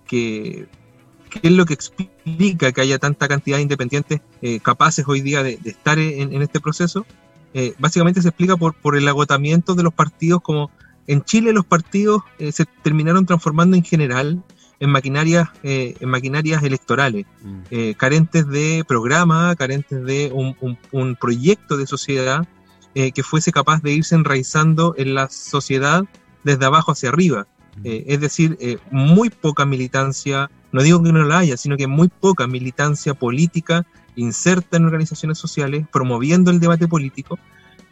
que 1.30 1.48
es 1.48 1.52
lo 1.52 1.64
que 1.64 1.74
explica 1.74 2.72
que 2.72 2.80
haya 2.80 2.98
tanta 2.98 3.28
cantidad 3.28 3.56
de 3.56 3.62
independientes 3.62 4.20
eh, 4.42 4.60
capaces 4.60 5.06
hoy 5.08 5.20
día 5.20 5.42
de, 5.42 5.58
estar 5.64 5.98
en, 5.98 6.42
este 6.42 6.60
proceso, 6.60 7.06
eh, 7.54 7.74
básicamente 7.78 8.20
se 8.20 8.28
explica 8.28 8.56
por, 8.56 8.74
por 8.74 8.96
el 8.96 9.08
agotamiento 9.08 9.74
de 9.74 9.82
los 9.82 9.94
partidos, 9.94 10.42
como 10.42 10.70
en 11.06 11.22
Chile 11.22 11.52
los 11.52 11.64
partidos 11.64 12.22
eh, 12.38 12.52
se 12.52 12.66
terminaron 12.82 13.26
transformando 13.26 13.76
en 13.76 13.84
general 13.84 14.42
en 14.78 14.90
maquinarias, 14.90 15.50
en 15.62 16.08
maquinarias 16.08 16.62
electorales, 16.62 17.26
mm. 17.42 17.90
carentes 17.98 18.48
de 18.48 18.82
programa, 18.88 19.54
carentes 19.54 20.02
de 20.02 20.30
un, 20.32 20.56
un 20.90 21.16
proyecto 21.16 21.76
de 21.76 21.86
sociedad 21.86 22.48
que 22.94 23.22
fuese 23.22 23.52
capaz 23.52 23.82
de 23.82 23.92
irse 23.92 24.14
enraizando 24.14 24.94
en 24.96 25.14
la 25.14 25.28
sociedad 25.28 26.04
desde 26.44 26.66
abajo 26.66 26.92
hacia 26.92 27.08
arriba. 27.08 27.46
Eh, 27.84 28.04
es 28.08 28.20
decir, 28.20 28.56
eh, 28.60 28.78
muy 28.90 29.30
poca 29.30 29.64
militancia, 29.64 30.50
no 30.72 30.82
digo 30.82 31.02
que 31.02 31.12
no 31.12 31.24
la 31.24 31.38
haya, 31.38 31.56
sino 31.56 31.76
que 31.76 31.86
muy 31.86 32.08
poca 32.08 32.46
militancia 32.46 33.14
política 33.14 33.86
inserta 34.16 34.76
en 34.76 34.84
organizaciones 34.84 35.38
sociales, 35.38 35.86
promoviendo 35.90 36.50
el 36.50 36.60
debate 36.60 36.88
político 36.88 37.38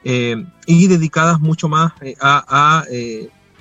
eh, 0.04 0.44
y 0.66 0.86
dedicadas 0.88 1.40
mucho 1.40 1.68
más 1.68 1.92
a, 2.20 2.84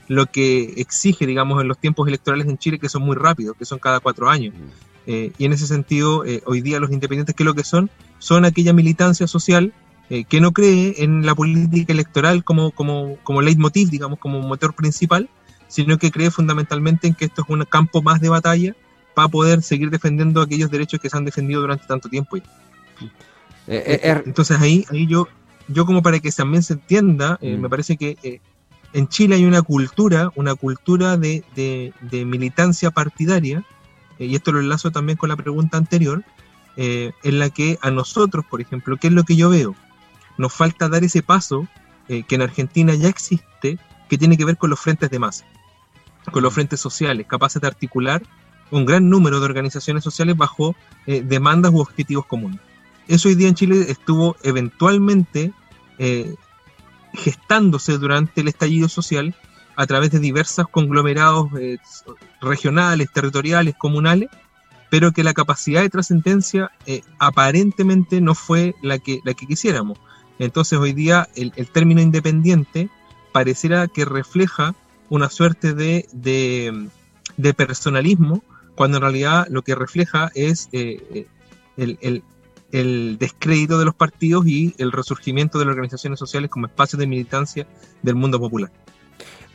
lo 0.09 0.25
que 0.27 0.73
exige, 0.77 1.27
digamos, 1.27 1.61
en 1.61 1.67
los 1.67 1.77
tiempos 1.77 2.07
electorales 2.07 2.47
en 2.47 2.57
Chile, 2.57 2.79
que 2.79 2.87
son 2.87 3.01
muy 3.01 3.17
rápidos, 3.17 3.57
que 3.57 3.65
son 3.65 3.77
cada 3.77 3.99
cuatro 3.99 4.29
años. 4.29 4.53
y 5.05 5.45
en 5.45 5.53
ese 5.53 5.67
sentido, 5.67 6.23
hoy 6.45 6.61
día 6.61 6.79
los 6.79 6.91
independientes, 6.91 7.35
¿qué 7.35 7.43
es 7.43 7.45
lo 7.45 7.53
que 7.53 7.63
son? 7.63 7.89
Son 8.19 8.45
aquella 8.45 8.71
militancia 8.73 9.27
social 9.27 9.73
que 10.29 10.39
no 10.39 10.53
cree 10.53 11.03
en 11.03 11.25
la 11.25 11.35
política 11.35 11.91
electoral 11.91 12.43
como, 12.43 12.71
como, 12.71 13.17
como 13.23 13.41
leitmotiv, 13.41 13.89
digamos, 13.89 14.19
como 14.19 14.39
motor 14.41 14.73
principal, 14.73 15.29
sino 15.67 15.97
que 15.97 16.11
cree 16.11 16.31
fundamentalmente 16.31 17.07
en 17.07 17.13
que 17.13 17.25
esto 17.25 17.41
es 17.41 17.49
un 17.49 17.65
campo 17.65 18.01
más 18.01 18.21
de 18.21 18.29
batalla 18.29 18.75
para 19.13 19.27
poder 19.27 19.61
seguir 19.61 19.89
defendiendo 19.89 20.41
aquellos 20.41 20.71
derechos 20.71 20.99
que 20.99 21.09
se 21.09 21.17
han 21.17 21.25
defendido 21.25 21.61
durante 21.61 21.87
tanto 21.87 22.07
tiempo. 22.07 22.37
Eh, 22.37 22.43
eh, 23.67 23.99
er- 24.03 24.23
Entonces 24.25 24.59
ahí, 24.59 24.85
ahí 24.91 25.07
yo, 25.07 25.27
yo 25.67 25.85
como 25.85 26.01
para 26.01 26.19
que 26.19 26.31
también 26.31 26.63
se 26.63 26.73
entienda, 26.73 27.37
eh, 27.41 27.57
mm. 27.57 27.61
me 27.61 27.69
parece 27.69 27.97
que 27.97 28.39
en 28.93 29.07
Chile 29.09 29.35
hay 29.35 29.45
una 29.45 29.61
cultura, 29.61 30.31
una 30.35 30.55
cultura 30.55 31.17
de, 31.17 31.43
de, 31.55 32.25
militancia 32.25 32.91
partidaria, 32.91 33.63
y 34.17 34.35
esto 34.35 34.51
lo 34.51 34.59
enlazo 34.59 34.91
también 34.91 35.17
con 35.17 35.29
la 35.29 35.35
pregunta 35.35 35.77
anterior, 35.77 36.23
eh, 36.77 37.11
en 37.23 37.39
la 37.39 37.49
que 37.49 37.77
a 37.81 37.91
nosotros, 37.91 38.45
por 38.49 38.61
ejemplo, 38.61 38.97
¿qué 38.97 39.07
es 39.07 39.13
lo 39.13 39.23
que 39.23 39.35
yo 39.35 39.49
veo? 39.49 39.75
Nos 40.37 40.53
falta 40.53 40.89
dar 40.89 41.03
ese 41.03 41.21
paso 41.21 41.67
eh, 42.07 42.23
que 42.23 42.35
en 42.35 42.41
Argentina 42.41 42.93
ya 42.95 43.07
existe, 43.07 43.77
que 44.09 44.17
tiene 44.17 44.37
que 44.37 44.45
ver 44.45 44.57
con 44.57 44.69
los 44.69 44.79
frentes 44.79 45.09
de 45.09 45.19
masa, 45.19 45.45
con 46.31 46.43
los 46.43 46.53
frentes 46.53 46.79
sociales, 46.79 47.27
capaces 47.27 47.61
de 47.61 47.67
articular 47.67 48.21
un 48.69 48.85
gran 48.85 49.09
número 49.09 49.39
de 49.39 49.45
organizaciones 49.45 50.03
sociales 50.03 50.35
bajo 50.35 50.75
eh, 51.05 51.21
demandas 51.21 51.71
u 51.71 51.79
objetivos 51.79 52.25
comunes. 52.25 52.59
Eso 53.07 53.29
hoy 53.29 53.35
día 53.35 53.47
en 53.47 53.55
Chile 53.55 53.85
estuvo 53.89 54.35
eventualmente 54.43 55.53
gestándose 57.13 57.97
durante 57.97 58.41
el 58.41 58.49
estallido 58.49 58.87
social 58.87 59.33
a 59.75 59.87
través 59.87 60.11
de 60.11 60.19
diversos 60.19 60.67
conglomerados 60.69 61.49
regionales, 62.41 63.11
territoriales, 63.11 63.73
comunales, 63.75 64.29
pero 64.89 65.11
que 65.11 65.23
la 65.23 65.33
capacidad 65.33 65.81
de 65.81 65.89
trascendencia 65.89 66.71
eh, 66.85 67.01
aparentemente 67.19 68.21
no 68.21 68.35
fue 68.35 68.75
la 68.81 68.99
que, 68.99 69.19
la 69.23 69.33
que 69.33 69.47
quisiéramos. 69.47 69.99
Entonces 70.39 70.77
hoy 70.79 70.93
día 70.93 71.27
el, 71.35 71.51
término 71.69 72.01
independiente 72.01 72.89
pareciera 73.31 73.87
que 73.87 74.05
refleja 74.05 74.75
una 75.09 75.29
suerte 75.29 75.73
de, 75.73 76.07
de, 76.11 77.53
personalismo, 77.53 78.43
cuando 78.75 78.97
en 78.97 79.03
realidad 79.03 79.47
lo 79.49 79.63
que 79.63 79.75
refleja 79.75 80.31
es 80.35 80.69
eh, 80.71 81.01
eh, 81.13 81.27
el, 81.77 81.97
el, 82.01 82.23
el, 82.71 83.17
descrédito 83.17 83.79
de 83.79 83.85
los 83.85 83.95
partidos 83.95 84.45
y 84.47 84.75
el 84.77 84.91
resurgimiento 84.91 85.59
de 85.59 85.65
las 85.65 85.73
organizaciones 85.73 86.19
sociales 86.19 86.49
como 86.49 86.67
espacios 86.67 86.99
de 86.99 87.07
militancia 87.07 87.67
del 88.01 88.15
mundo 88.15 88.39
popular. 88.39 88.71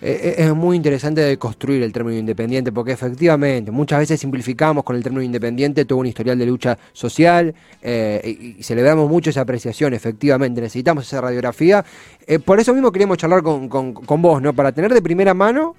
Eh, 0.05 0.35
eh, 0.37 0.45
es 0.47 0.55
muy 0.55 0.77
interesante 0.77 1.21
de 1.21 1.39
construir 1.39 1.81
el 1.85 1.93
término 1.93 2.19
independiente, 2.19 2.73
porque 2.73 2.91
efectivamente 2.91 3.71
muchas 3.71 4.01
veces 4.01 4.19
simplificamos 4.19 4.83
con 4.83 4.97
el 4.97 5.03
término 5.03 5.23
independiente 5.23 5.85
todo 5.85 6.01
un 6.01 6.07
historial 6.07 6.37
de 6.37 6.45
lucha 6.45 6.77
social 6.93 7.55
eh, 7.81 8.57
y, 8.59 8.63
celebramos 8.65 9.09
mucho 9.09 9.31
esa 9.31 9.43
apreciación, 9.43 9.95
efectivamente, 9.95 10.61
necesitamos 10.61 11.07
esa 11.07 11.21
radiografía. 11.21 11.85
por 12.45 12.59
eso 12.59 12.73
mismo 12.75 12.91
queríamos 12.91 13.17
charlar 13.19 13.43
con, 13.43 13.69
vos, 13.69 14.43
¿no? 14.43 14.53
Para 14.53 14.73
tener 14.73 14.93
de 14.93 15.03
primera 15.03 15.35
mano 15.35 15.77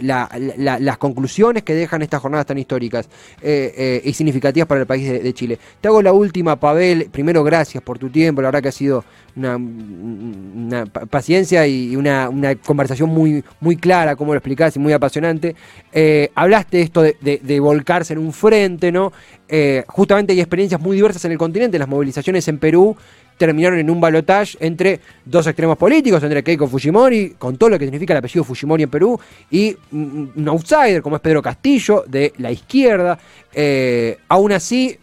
las 0.00 0.98
conclusiones 0.98 1.62
que 1.62 1.74
dejan 1.74 2.00
estas 2.00 2.20
jornadas 2.22 2.46
tan 2.46 2.56
históricas 2.56 3.08
y 3.42 4.12
significativas 4.14 4.66
para 4.68 4.80
el 4.80 4.86
país 4.86 5.22
de, 5.22 5.34
Chile. 5.34 5.58
Te 5.80 5.88
hago 5.88 6.02
la 6.02 6.12
última, 6.12 6.56
Pavel. 6.56 7.08
Primero, 7.10 7.44
gracias 7.44 7.82
por 7.82 7.98
tu 7.98 8.08
tiempo, 8.08 8.40
la 8.42 8.48
verdad 8.48 8.62
que 8.62 8.68
ha 8.68 8.72
sido 8.72 9.04
una, 9.48 10.86
paciencia 10.86 11.66
y 11.66 11.96
una, 11.96 12.28
una 12.28 12.54
conversación 12.54 13.10
muy 13.10 13.42
muy 13.60 13.76
clara, 13.76 14.16
como 14.16 14.32
lo 14.32 14.38
explicás, 14.38 14.76
y 14.76 14.78
muy 14.78 14.92
apasionante. 14.92 15.54
Eh, 15.92 16.30
hablaste 16.34 16.80
esto 16.82 17.02
de, 17.02 17.60
volcarse 17.60 18.12
en 18.12 18.18
un 18.18 18.32
frente, 18.32 18.90
¿no? 18.90 19.12
Eh, 19.48 19.84
justamente 19.86 20.32
hay 20.32 20.40
experiencias 20.40 20.80
muy 20.80 20.96
diversas 20.96 21.24
en 21.24 21.32
el 21.32 21.38
continente. 21.38 21.78
Las 21.78 21.88
movilizaciones 21.88 22.46
en 22.48 22.58
Perú 22.58 22.96
terminaron 23.36 23.78
en 23.78 23.88
un 23.88 24.00
balotaje 24.00 24.58
entre 24.60 25.00
dos 25.24 25.46
extremos 25.46 25.78
políticos, 25.78 26.22
entre 26.22 26.42
Keiko 26.42 26.66
Fujimori, 26.68 27.36
con 27.38 27.56
todo 27.56 27.70
lo 27.70 27.78
que 27.78 27.86
significa 27.86 28.12
el 28.12 28.18
apellido 28.18 28.44
Fujimori 28.44 28.82
en 28.82 28.90
Perú, 28.90 29.18
y 29.50 29.76
un 29.92 30.44
outsider 30.46 31.00
como 31.00 31.16
es 31.16 31.22
Pedro 31.22 31.40
Castillo, 31.40 32.04
de 32.06 32.32
la 32.38 32.50
izquierda. 32.50 33.18
Eh, 33.52 34.18
aún 34.28 34.52
así, 34.52 34.98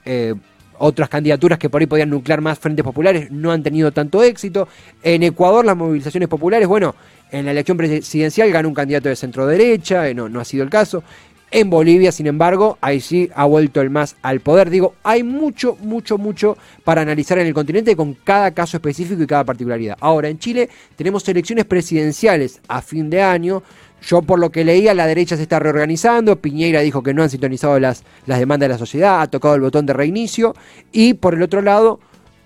otras 0.80 1.10
candidaturas 1.10 1.60
que 1.60 1.70
por 1.70 1.82
ahí 1.82 1.88
podían 1.88 2.10
nuclear 2.10 2.42
más 2.42 2.60
frentes 2.60 2.84
populares 2.84 3.32
no 3.32 3.52
han 3.52 3.64
tenido 3.64 3.92
tanto 3.92 4.24
éxito. 4.24 4.68
En 5.04 5.24
Ecuador 5.24 5.66
las 5.66 5.78
movilizaciones 5.78 6.30
populares, 6.30 6.68
bueno, 6.68 6.96
en 7.32 7.46
la 7.46 7.52
elección 7.52 7.78
presidencial 7.78 8.52
ganó 8.52 8.70
un 8.70 8.76
candidato 8.76 9.10
de 9.10 9.16
centro 9.16 9.46
derecha, 9.46 10.08
eh, 10.08 10.14
no, 10.14 10.30
no 10.30 10.40
ha 10.40 10.46
sido 10.46 10.64
el 10.64 10.70
caso. 10.70 11.04
En 11.50 11.70
Bolivia, 11.70 12.12
sin 12.12 12.28
embargo, 12.28 12.78
ahí 12.82 13.00
sí 13.00 13.30
ha 13.34 13.46
vuelto 13.46 13.80
el 13.80 13.90
más 13.90 14.18
al 14.22 14.42
poder. 14.42 14.70
Digo, 14.70 14.96
hay 15.02 15.24
mucho, 15.24 15.78
mucho, 15.80 16.18
mucho 16.18 16.58
para 16.84 17.02
analizar 17.02 17.40
en 17.40 17.48
el 17.48 17.54
continente 17.54 17.96
con 17.96 18.16
cada 18.16 18.52
caso 18.52 18.76
específico 18.76 19.24
y 19.24 19.28
cada 19.28 19.46
particularidad. 19.46 19.98
Ahora, 20.02 20.28
en 20.28 20.40
Chile 20.40 20.68
tenemos 20.98 21.26
elecciones 21.30 21.64
presidenciales 21.64 22.60
a 22.68 22.82
fin 22.82 23.10
de 23.10 23.22
año. 23.22 23.64
Yo 24.02 24.22
por 24.22 24.40
lo 24.40 24.52
que 24.52 24.64
leía, 24.64 24.94
la 24.94 25.08
derecha 25.08 25.36
se 25.36 25.42
está 25.42 25.60
reorganizando, 25.60 26.40
Piñeira 26.40 26.82
dijo 26.82 27.04
que 27.04 27.14
no 27.14 27.24
han 27.24 27.30
sintonizado 27.30 27.80
las, 27.80 28.04
las 28.26 28.40
demandas 28.40 28.68
de 28.68 28.74
la 28.74 28.78
sociedad, 28.78 29.22
ha 29.22 29.28
tocado 29.28 29.56
el 29.56 29.62
botón 29.62 29.86
de 29.86 29.94
reinicio, 29.94 30.56
y 30.92 31.16
por 31.16 31.34
el 31.34 31.42
otro 31.42 31.62
lado, 31.62 32.00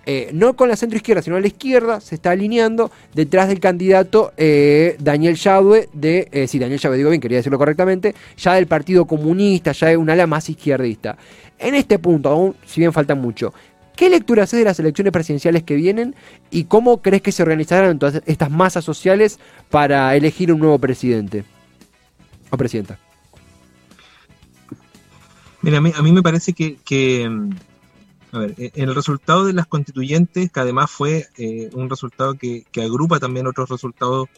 eh, 0.04 0.30
no 0.32 0.56
con 0.56 0.68
la 0.68 0.76
centro 0.76 0.96
izquierda, 0.96 1.22
sino 1.22 1.38
la 1.38 1.46
izquierda, 1.46 2.00
se 2.00 2.16
está 2.16 2.30
alineando 2.30 2.90
detrás 3.14 3.48
del 3.48 3.60
candidato 3.60 4.32
eh, 4.36 4.96
Daniel 4.98 5.36
Yadue, 5.36 5.88
de, 5.92 6.28
eh, 6.32 6.48
sí, 6.48 6.58
Daniel 6.58 6.80
Yadue, 6.80 6.96
digo 6.96 7.10
bien, 7.10 7.20
quería 7.20 7.38
decirlo 7.38 7.58
correctamente, 7.58 8.14
ya 8.36 8.54
del 8.54 8.66
Partido 8.66 9.04
Comunista, 9.04 9.72
ya 9.72 9.88
de 9.88 9.96
un 9.96 10.10
ala 10.10 10.26
más 10.26 10.48
izquierdista. 10.48 11.16
En 11.58 11.76
este 11.76 12.00
punto, 12.00 12.30
aún 12.30 12.56
si 12.66 12.80
bien 12.80 12.92
falta 12.92 13.14
mucho, 13.14 13.54
¿qué 13.96 14.10
lectura 14.10 14.44
haces 14.44 14.58
de 14.58 14.64
las 14.64 14.78
elecciones 14.78 15.12
presidenciales 15.12 15.62
que 15.62 15.74
vienen 15.74 16.14
y 16.50 16.64
cómo 16.64 17.02
crees 17.02 17.22
que 17.22 17.32
se 17.32 17.42
organizarán 17.42 17.98
todas 17.98 18.22
estas 18.26 18.50
masas 18.50 18.84
sociales 18.84 19.38
para 19.70 20.14
elegir 20.16 20.52
un 20.52 20.60
nuevo 20.60 20.78
presidente 20.78 21.44
o 22.50 22.56
presidenta? 22.56 22.98
Mira, 25.62 25.78
a 25.78 25.80
mí, 25.80 26.12
me 26.12 26.22
parece 26.22 26.52
que 26.52 26.78
a 28.32 28.38
ver, 28.38 28.54
eh, 28.56 28.72
el 28.74 28.94
resultado 28.94 29.44
de 29.44 29.52
las 29.52 29.66
constituyentes, 29.66 30.50
que 30.50 30.60
además 30.60 30.90
fue 30.90 31.28
eh, 31.36 31.68
un 31.74 31.90
resultado 31.90 32.34
que, 32.34 32.64
agrupa 32.76 33.20
también 33.20 33.46
otros 33.46 33.68
resultados 33.68 34.28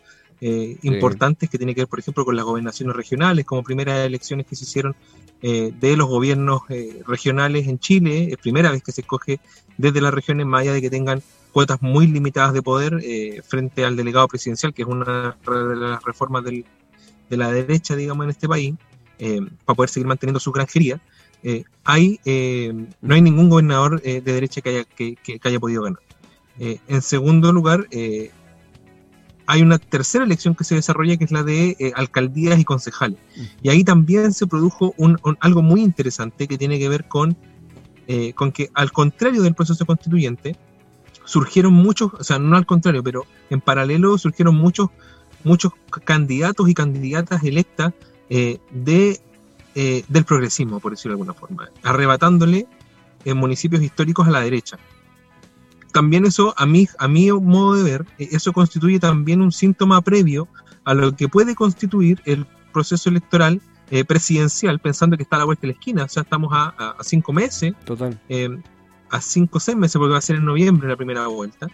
eh, 0.40 0.76
importantes 0.82 1.48
que 1.48 1.58
tiene 1.58 1.74
que 1.74 1.82
ver, 1.82 1.88
por 1.88 1.98
ejemplo, 1.98 2.24
con 2.24 2.36
las 2.36 2.44
gobernaciones 2.44 2.94
regionales, 2.94 3.44
como 3.44 3.62
primeras 3.62 4.04
elecciones 4.06 4.46
que 4.46 4.56
se 4.56 4.64
hicieron 4.64 4.94
de 5.42 5.94
los 5.98 6.08
gobiernos 6.08 6.62
regionales 7.06 7.68
en 7.68 7.78
Chile, 7.78 8.28
es 8.30 8.38
primera 8.38 8.70
vez 8.70 8.82
que 8.82 8.92
se 8.92 9.02
escoge 9.02 9.40
desde 9.76 10.00
las 10.00 10.14
regiones, 10.14 10.46
más 10.46 10.62
allá 10.62 10.72
de 10.72 10.80
que 10.80 10.88
tengan 10.88 11.22
cuotas 11.52 11.82
muy 11.82 12.06
limitadas 12.06 12.54
de 12.54 12.62
poder 12.62 13.04
frente 13.46 13.84
al 13.84 13.94
delegado 13.94 14.26
presidencial, 14.26 14.72
que 14.72 14.80
es 14.80 14.88
una 14.88 15.36
de 15.44 15.76
las 15.76 16.02
reformas 16.02 16.44
de 16.44 16.64
la 17.28 17.52
derecha, 17.52 17.94
digamos, 17.94 18.24
en 18.24 18.30
este 18.30 18.48
país, 18.48 18.74
para 19.66 19.76
poder 19.76 19.90
seguir 19.90 20.06
manteniendo 20.06 20.40
su 20.40 20.50
granjería. 20.50 20.98
Eh, 21.46 21.64
hay, 21.84 22.18
eh, 22.24 22.72
no 23.02 23.14
hay 23.14 23.20
ningún 23.20 23.50
gobernador 23.50 24.00
eh, 24.02 24.22
de 24.22 24.32
derecha 24.32 24.62
que 24.62 24.70
haya, 24.70 24.84
que, 24.84 25.40
haya 25.42 25.60
podido 25.60 25.82
ganar. 25.82 26.00
en 26.58 27.02
segundo 27.02 27.52
lugar, 27.52 27.86
hay 29.46 29.62
una 29.62 29.78
tercera 29.78 30.24
elección 30.24 30.54
que 30.54 30.64
se 30.64 30.74
desarrolla 30.74 31.16
que 31.16 31.24
es 31.24 31.30
la 31.30 31.42
de 31.42 31.92
alcaldías 31.96 32.58
y 32.58 32.64
concejales. 32.64 33.18
Y 33.62 33.68
ahí 33.68 33.84
también 33.84 34.32
se 34.32 34.46
produjo 34.46 34.94
un, 34.96 35.18
algo 35.40 35.62
muy 35.62 35.82
interesante 35.82 36.48
que 36.48 36.58
tiene 36.58 36.78
que 36.78 36.88
ver 36.88 37.06
con, 37.08 37.36
con 38.34 38.52
que 38.52 38.70
al 38.74 38.92
contrario 38.92 39.42
del 39.42 39.54
proceso 39.54 39.84
constituyente, 39.84 40.56
surgieron 41.24 41.72
muchos, 41.72 42.12
o 42.14 42.24
sea, 42.24 42.38
no 42.38 42.56
al 42.56 42.66
contrario, 42.66 43.02
pero 43.02 43.26
en 43.50 43.60
paralelo 43.60 44.18
surgieron 44.18 44.56
muchos, 44.56 44.88
muchos 45.42 45.72
candidatos 46.04 46.68
y 46.68 46.74
candidatas 46.74 47.42
electas 47.44 47.92
de 48.28 49.20
eh, 49.76 50.04
del 50.06 50.24
progresismo, 50.24 50.78
por 50.78 50.92
decirlo 50.92 51.16
de 51.16 51.22
alguna 51.22 51.34
forma, 51.34 51.68
arrebatándole 51.82 52.68
en 53.24 53.36
municipios 53.36 53.82
históricos 53.82 54.28
a 54.28 54.30
la 54.30 54.40
derecha. 54.40 54.78
También 55.94 56.26
eso, 56.26 56.52
a 56.58 56.66
mi, 56.66 56.88
a 56.98 57.06
mi 57.06 57.30
modo 57.30 57.74
de 57.74 57.84
ver, 57.84 58.04
eh, 58.18 58.28
eso 58.32 58.52
constituye 58.52 58.98
también 58.98 59.40
un 59.40 59.52
síntoma 59.52 60.02
previo 60.02 60.48
a 60.84 60.92
lo 60.92 61.14
que 61.14 61.28
puede 61.28 61.54
constituir 61.54 62.20
el 62.24 62.44
proceso 62.72 63.08
electoral 63.08 63.62
eh, 63.90 64.04
presidencial, 64.04 64.80
pensando 64.80 65.16
que 65.16 65.22
está 65.22 65.36
a 65.36 65.38
la 65.38 65.44
vuelta 65.44 65.62
de 65.62 65.68
la 65.68 65.72
esquina. 65.74 66.04
O 66.04 66.08
sea, 66.08 66.24
estamos 66.24 66.50
a, 66.52 66.96
cinco 67.02 67.32
meses. 67.32 67.74
Total. 67.84 68.20
a 69.08 69.20
cinco 69.20 69.58
o 69.58 69.60
seis 69.60 69.78
meses, 69.78 69.96
porque 69.96 70.12
va 70.12 70.18
a 70.18 70.20
ser 70.20 70.36
en 70.36 70.44
noviembre 70.44 70.88
la 70.88 70.96
primera 70.96 71.28
vuelta. 71.28 71.68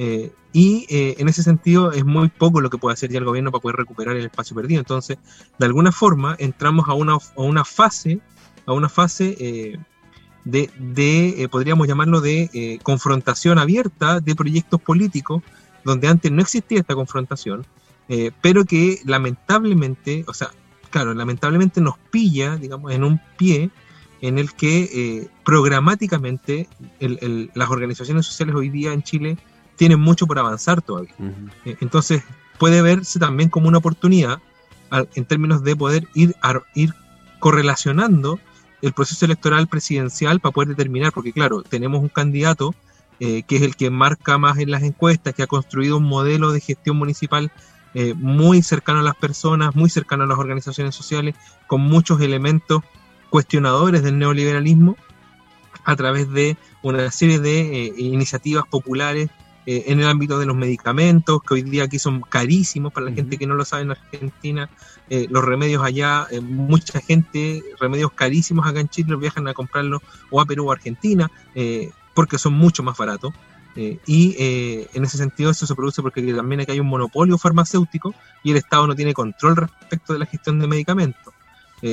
Eh, 0.00 0.32
y 0.52 0.86
eh, 0.88 1.16
en 1.18 1.28
ese 1.28 1.42
sentido 1.42 1.92
es 1.92 2.04
muy 2.04 2.28
poco 2.28 2.60
lo 2.62 2.70
que 2.70 2.78
puede 2.78 2.94
hacer 2.94 3.10
ya 3.10 3.18
el 3.18 3.24
gobierno 3.26 3.50
para 3.50 3.60
poder 3.60 3.76
recuperar 3.76 4.16
el 4.16 4.24
espacio 4.24 4.56
perdido. 4.56 4.80
Entonces, 4.80 5.18
de 5.58 5.66
alguna 5.66 5.92
forma, 5.92 6.36
entramos 6.38 6.88
a 6.88 6.94
una, 6.94 7.14
a 7.14 7.42
una 7.42 7.66
fase, 7.66 8.20
a 8.64 8.72
una 8.72 8.88
fase 8.88 9.76
eh, 10.52 10.68
de, 10.78 11.48
podríamos 11.50 11.86
llamarlo, 11.86 12.20
de 12.20 12.80
confrontación 12.82 13.58
abierta 13.58 14.20
de 14.20 14.34
proyectos 14.34 14.80
políticos, 14.80 15.42
donde 15.84 16.08
antes 16.08 16.30
no 16.30 16.42
existía 16.42 16.80
esta 16.80 16.94
confrontación, 16.94 17.66
pero 18.40 18.64
que 18.64 19.00
lamentablemente, 19.04 20.24
o 20.26 20.34
sea, 20.34 20.50
claro, 20.90 21.12
lamentablemente 21.12 21.80
nos 21.80 21.98
pilla, 22.10 22.56
digamos, 22.56 22.92
en 22.92 23.04
un 23.04 23.20
pie 23.36 23.70
en 24.22 24.38
el 24.38 24.52
que 24.54 25.28
programáticamente 25.44 26.68
las 27.54 27.70
organizaciones 27.70 28.26
sociales 28.26 28.54
hoy 28.54 28.70
día 28.70 28.92
en 28.92 29.02
Chile 29.02 29.38
tienen 29.78 30.00
mucho 30.00 30.26
por 30.26 30.38
avanzar 30.38 30.82
todavía. 30.82 31.14
Eh, 31.64 31.76
entonces, 31.80 32.22
puede 32.58 32.82
verse 32.82 33.18
también 33.18 33.48
como 33.48 33.68
una 33.68 33.78
oportunidad 33.78 34.40
en 35.14 35.24
términos 35.24 35.62
de 35.62 35.76
poder 35.76 36.08
ir, 36.14 36.34
ir 36.74 36.92
correlacionando 37.38 38.40
el 38.82 38.92
proceso 38.92 39.24
electoral 39.24 39.66
presidencial 39.66 40.40
para 40.40 40.52
poder 40.52 40.68
determinar, 40.70 41.12
porque 41.12 41.32
claro, 41.32 41.62
tenemos 41.62 42.00
un 42.00 42.08
candidato 42.08 42.74
eh, 43.20 43.42
que 43.42 43.56
es 43.56 43.62
el 43.62 43.74
que 43.74 43.90
marca 43.90 44.38
más 44.38 44.58
en 44.58 44.70
las 44.70 44.82
encuestas, 44.82 45.34
que 45.34 45.42
ha 45.42 45.48
construido 45.48 45.96
un 45.96 46.04
modelo 46.04 46.52
de 46.52 46.60
gestión 46.60 46.96
municipal 46.96 47.50
eh, 47.94 48.14
muy 48.14 48.62
cercano 48.62 49.00
a 49.00 49.02
las 49.02 49.16
personas, 49.16 49.74
muy 49.74 49.90
cercano 49.90 50.24
a 50.24 50.26
las 50.26 50.38
organizaciones 50.38 50.94
sociales, 50.94 51.34
con 51.66 51.80
muchos 51.80 52.20
elementos 52.20 52.82
cuestionadores 53.30 54.02
del 54.02 54.18
neoliberalismo, 54.18 54.96
a 55.84 55.96
través 55.96 56.30
de 56.30 56.56
una 56.82 57.10
serie 57.10 57.40
de 57.40 57.86
eh, 57.86 57.94
iniciativas 57.96 58.64
populares 58.70 59.30
eh, 59.70 59.92
en 59.92 60.00
el 60.00 60.06
ámbito 60.06 60.38
de 60.38 60.46
los 60.46 60.56
medicamentos, 60.56 61.42
que 61.42 61.52
hoy 61.52 61.62
día 61.62 61.84
aquí 61.84 61.98
son 61.98 62.22
carísimos 62.22 62.90
para 62.90 63.04
la 63.04 63.12
gente 63.12 63.36
que 63.36 63.46
no 63.46 63.54
lo 63.54 63.66
sabe 63.66 63.82
en 63.82 63.90
Argentina. 63.90 64.70
Eh, 65.10 65.26
los 65.28 65.44
remedios 65.44 65.84
allá, 65.84 66.26
mucha 66.40 67.02
gente, 67.02 67.62
remedios 67.78 68.12
carísimos 68.12 68.66
acá 68.66 68.80
en 68.80 68.88
Chile, 68.88 69.14
viajan 69.16 69.46
a 69.46 69.52
comprarlos 69.52 70.00
o 70.30 70.40
a 70.40 70.46
Perú 70.46 70.68
o 70.68 70.72
Argentina, 70.72 71.30
porque 72.14 72.38
son 72.38 72.54
mucho 72.54 72.82
más 72.82 72.96
baratos. 72.96 73.34
y 73.76 74.34
en 74.38 75.04
ese 75.04 75.18
sentido 75.18 75.50
eso 75.50 75.66
se 75.66 75.74
produce 75.74 76.00
porque 76.00 76.22
también 76.32 76.62
aquí 76.62 76.72
hay 76.72 76.80
un 76.80 76.86
monopolio 76.86 77.36
farmacéutico 77.36 78.14
y 78.42 78.52
el 78.52 78.56
Estado 78.56 78.86
no 78.86 78.94
tiene 78.94 79.12
control 79.12 79.54
respecto 79.56 80.14
de 80.14 80.20
la 80.20 80.24
gestión 80.24 80.60
de 80.60 80.66
medicamentos. 80.66 81.34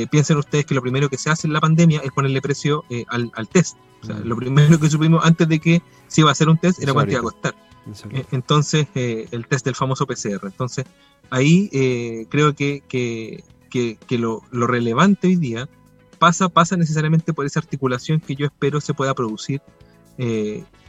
piensen 0.10 0.38
ustedes 0.38 0.65
que 0.65 0.75
lo 0.75 0.82
primero 0.82 1.10
que 1.10 1.17
se 1.17 1.29
hace 1.29 1.46
en 1.46 1.51
la 1.51 1.60
pandemia 1.60 2.00
es 2.05 2.12
ponerle 2.13 2.41
precio 2.41 2.86
al, 3.10 3.29
al, 3.36 3.50
test. 3.50 3.75
O 4.01 4.05
sea, 4.05 4.15
lo 4.20 4.38
primero 4.38 4.79
que 4.79 4.89
supimos 4.89 5.25
antes 5.25 5.50
de 5.50 5.60
que 5.60 5.82
se 6.08 6.22
iba 6.22 6.29
a 6.29 6.32
hacer 6.32 6.48
un 6.48 6.58
test 6.58 6.82
era 6.82 6.94
cuánto 6.94 7.12
iba 7.12 7.20
a 7.20 7.24
costar. 7.24 7.65
Eh, 8.12 8.25
entonces, 8.32 8.88
eh, 8.96 9.27
el 9.32 9.48
test 9.48 9.65
del 9.65 9.75
famoso 9.75 10.06
PCR. 10.08 10.46
Entonces, 10.46 10.86
ahí 11.30 11.70
eh, 11.72 12.25
creo 12.30 12.56
que, 12.56 12.84
que, 12.88 13.44
que, 13.70 14.18
lo, 14.18 14.42
lo, 14.51 14.68
relevante 14.68 15.27
hoy 15.27 15.36
día 15.36 15.70
pasa, 16.18 16.50
pasa 16.50 16.77
necesariamente 16.77 17.34
por 17.34 17.46
esa 17.46 17.60
articulación 17.60 18.20
que 18.20 18.36
yo 18.36 18.46
espero 18.46 18.80
se 18.80 18.94
pueda 18.94 19.13
producir 19.13 19.62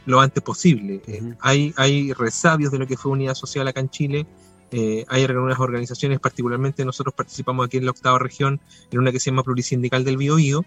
lo 0.05 0.21
antes 0.21 0.41
posible. 0.41 1.01
hay, 1.41 1.73
hay 1.75 2.13
resabios 2.13 2.71
de 2.71 2.79
lo 2.79 2.87
que 2.87 2.95
fue 2.95 3.11
unidad 3.11 3.35
social 3.35 3.67
acá 3.67 3.81
en 3.81 3.89
Chile. 3.89 4.25
hay 4.71 5.23
algunas 5.25 5.59
organizaciones, 5.59 6.21
particularmente 6.21 6.85
nosotros 6.85 7.13
participamos 7.13 7.65
aquí 7.65 7.75
en 7.75 7.83
la 7.83 7.91
octava 7.91 8.17
región, 8.19 8.61
en 8.89 8.99
una 8.99 9.11
que 9.11 9.19
se 9.19 9.31
llama 9.31 9.43
Plurisindical 9.43 10.05
del 10.05 10.15
Biobío, 10.15 10.63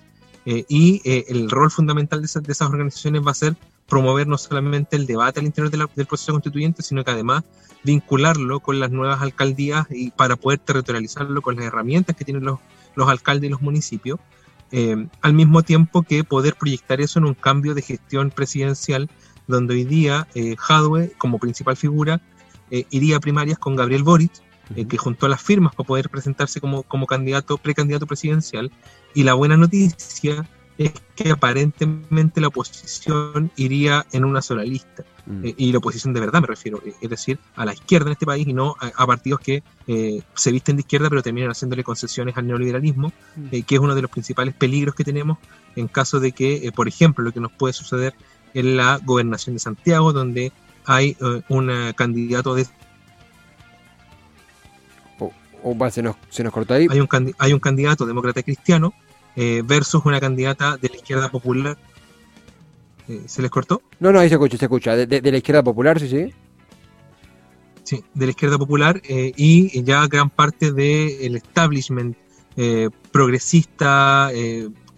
eh, 0.46 0.64
y 0.68 1.02
eh, 1.04 1.26
el 1.28 1.50
rol 1.50 1.70
fundamental 1.70 2.20
de, 2.22 2.26
esas 2.26 2.68
organizaciones 2.68 3.22
va 3.26 3.32
a 3.32 3.34
ser 3.34 3.56
promover 3.90 4.26
no 4.26 4.38
solamente 4.38 4.96
el 4.96 5.06
debate 5.06 5.40
al 5.40 5.46
interior 5.46 5.70
del 5.70 6.06
proceso 6.06 6.32
constituyente, 6.32 6.82
sino 6.82 7.04
que 7.04 7.10
además 7.10 7.42
vincularlo 7.82 8.60
con 8.60 8.78
las 8.78 8.90
nuevas 8.90 9.20
alcaldías 9.20 9.86
y 9.90 10.12
para 10.12 10.36
poder 10.36 10.60
territorializarlo 10.60 11.42
con 11.42 11.56
las 11.56 11.66
herramientas 11.66 12.16
que 12.16 12.24
tienen 12.24 12.44
los, 12.44 12.60
los 12.94 13.08
alcaldes 13.08 13.48
y 13.48 13.50
los 13.50 13.60
municipios, 13.60 14.18
eh, 14.70 15.08
al 15.20 15.34
mismo 15.34 15.62
tiempo 15.62 16.02
que 16.02 16.22
poder 16.22 16.54
proyectar 16.54 17.00
eso 17.00 17.18
en 17.18 17.24
un 17.24 17.34
cambio 17.34 17.74
de 17.74 17.82
gestión 17.82 18.30
presidencial, 18.30 19.10
donde 19.48 19.74
hoy 19.74 19.84
día 19.84 20.28
Jadwe, 20.56 21.12
como 21.18 21.40
principal 21.40 21.76
figura, 21.76 22.22
iría 22.70 23.16
a 23.16 23.20
primarias 23.20 23.58
con 23.58 23.74
Gabriel 23.74 24.04
Boric, 24.04 24.30
que 24.88 24.96
juntó 24.96 25.26
las 25.26 25.42
firmas 25.42 25.74
para 25.74 25.88
poder 25.88 26.08
presentarse 26.08 26.60
como, 26.60 26.84
como 26.84 27.08
candidato, 27.08 27.58
precandidato 27.58 28.06
presidencial, 28.06 28.70
y 29.12 29.24
la 29.24 29.34
buena 29.34 29.56
noticia 29.56 30.46
es 30.80 30.92
que 31.14 31.30
aparentemente 31.30 32.40
la 32.40 32.48
oposición 32.48 33.50
iría 33.56 34.06
en 34.12 34.24
una 34.24 34.40
sola 34.40 34.64
lista. 34.64 35.04
Mm. 35.26 35.44
Eh, 35.44 35.54
y 35.58 35.72
la 35.72 35.78
oposición 35.78 36.14
de 36.14 36.20
verdad 36.20 36.40
me 36.40 36.46
refiero, 36.46 36.80
eh, 36.86 36.94
es 36.98 37.10
decir, 37.10 37.38
a 37.54 37.66
la 37.66 37.74
izquierda 37.74 38.06
en 38.06 38.12
este 38.12 38.24
país 38.24 38.48
y 38.48 38.54
no 38.54 38.76
a, 38.80 39.06
partidos 39.06 39.40
que 39.40 39.62
eh, 39.86 40.22
se 40.34 40.50
visten 40.50 40.76
de 40.76 40.80
izquierda 40.80 41.10
pero 41.10 41.22
terminan 41.22 41.50
haciéndole 41.50 41.84
concesiones 41.84 42.34
al 42.38 42.46
neoliberalismo, 42.46 43.12
mm. 43.36 43.48
que 43.66 43.74
es 43.74 43.78
uno 43.78 43.94
de 43.94 44.00
los 44.00 44.10
principales 44.10 44.54
peligros 44.54 44.94
que 44.94 45.04
tenemos 45.04 45.36
en 45.76 45.86
caso 45.86 46.18
de 46.18 46.32
que, 46.32 46.72
por 46.74 46.88
ejemplo, 46.88 47.22
lo 47.22 47.32
que 47.32 47.40
nos 47.40 47.52
puede 47.52 47.74
suceder 47.74 48.14
en 48.54 48.78
la 48.78 48.98
gobernación 49.04 49.56
de 49.56 49.60
Santiago, 49.60 50.14
donde 50.14 50.50
hay 50.86 51.14
un 51.50 51.92
candidato 51.94 52.54
de 52.54 52.66
o 55.62 55.90
se 55.90 56.02
nos, 56.02 56.16
se 56.30 56.42
nos 56.42 56.54
cortó 56.54 56.72
ahí. 56.72 56.86
Hay 56.90 57.00
un, 57.00 57.34
hay 57.36 57.52
un 57.52 57.60
candidato 57.60 58.06
demócrata 58.06 58.42
cristiano 58.42 58.94
eh, 59.42 59.62
versus 59.64 60.04
una 60.04 60.20
candidata 60.20 60.76
de 60.76 60.90
la 60.90 60.96
izquierda 60.96 61.30
popular. 61.30 61.78
Eh, 63.08 63.22
¿Se 63.24 63.40
les 63.40 63.50
cortó? 63.50 63.80
No, 63.98 64.12
no, 64.12 64.18
ahí 64.18 64.28
se 64.28 64.34
escucha, 64.34 64.58
se 64.58 64.66
escucha. 64.66 64.94
De, 64.94 65.32
la 65.32 65.38
izquierda 65.38 65.62
popular, 65.62 65.98
sí, 65.98 66.08
sí. 66.10 66.34
Sí, 67.82 68.04
de 68.12 68.26
la 68.26 68.30
izquierda 68.32 68.58
popular 68.58 69.00
eh, 69.08 69.32
y 69.34 69.82
ya 69.82 70.06
gran 70.08 70.28
parte 70.28 70.72
del 70.72 71.36
establishment 71.36 72.18
progresista 73.10 74.30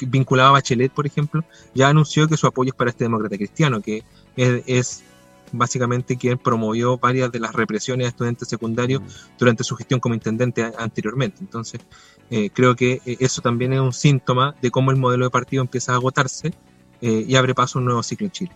vinculado 0.01 0.49
a 0.49 0.53
Bachelet, 0.53 0.91
por 0.91 1.07
ejemplo, 1.07 1.45
ya 1.73 1.91
anunció 1.91 2.27
que 2.27 2.37
su 2.37 2.49
apoyo 2.49 2.71
es 2.71 2.75
para 2.75 2.91
este 2.91 3.05
demócrata 3.05 3.37
cristiano, 3.37 3.81
que 3.81 4.03
es 4.35 5.05
básicamente 5.53 6.17
quien 6.17 6.39
promovió 6.39 6.99
varias 6.99 7.31
de 7.31 7.41
las 7.41 7.53
represiones 7.53 8.07
a 8.07 8.09
estudiantes 8.09 8.49
secundarios 8.49 9.03
mm. 9.03 9.39
durante 9.39 9.65
su 9.65 9.77
gestión 9.77 10.01
como 10.01 10.15
intendente 10.15 10.71
anteriormente. 10.77 11.39
Entonces, 11.41 11.81
eh, 12.31 12.51
creo 12.51 12.75
que 12.75 13.01
eh, 13.05 13.17
eso 13.21 13.43
también 13.43 13.73
es 13.73 13.81
un 13.81 13.93
síntoma 13.93 14.55
de 14.61 14.71
cómo 14.71 14.91
el 14.91 14.97
modelo 14.97 15.27
de 15.27 15.31
partido 15.31 15.63
empieza 15.63 15.93
a 15.93 15.97
agotarse 15.97 16.55
eh, 17.01 17.25
y 17.27 17.37
abre 17.37 17.55
paso 17.55 17.79
a 17.79 17.81
un 17.81 17.87
nuevo 17.87 18.03
ciclo 18.03 18.27
en 18.27 18.33
Chile. 18.33 18.53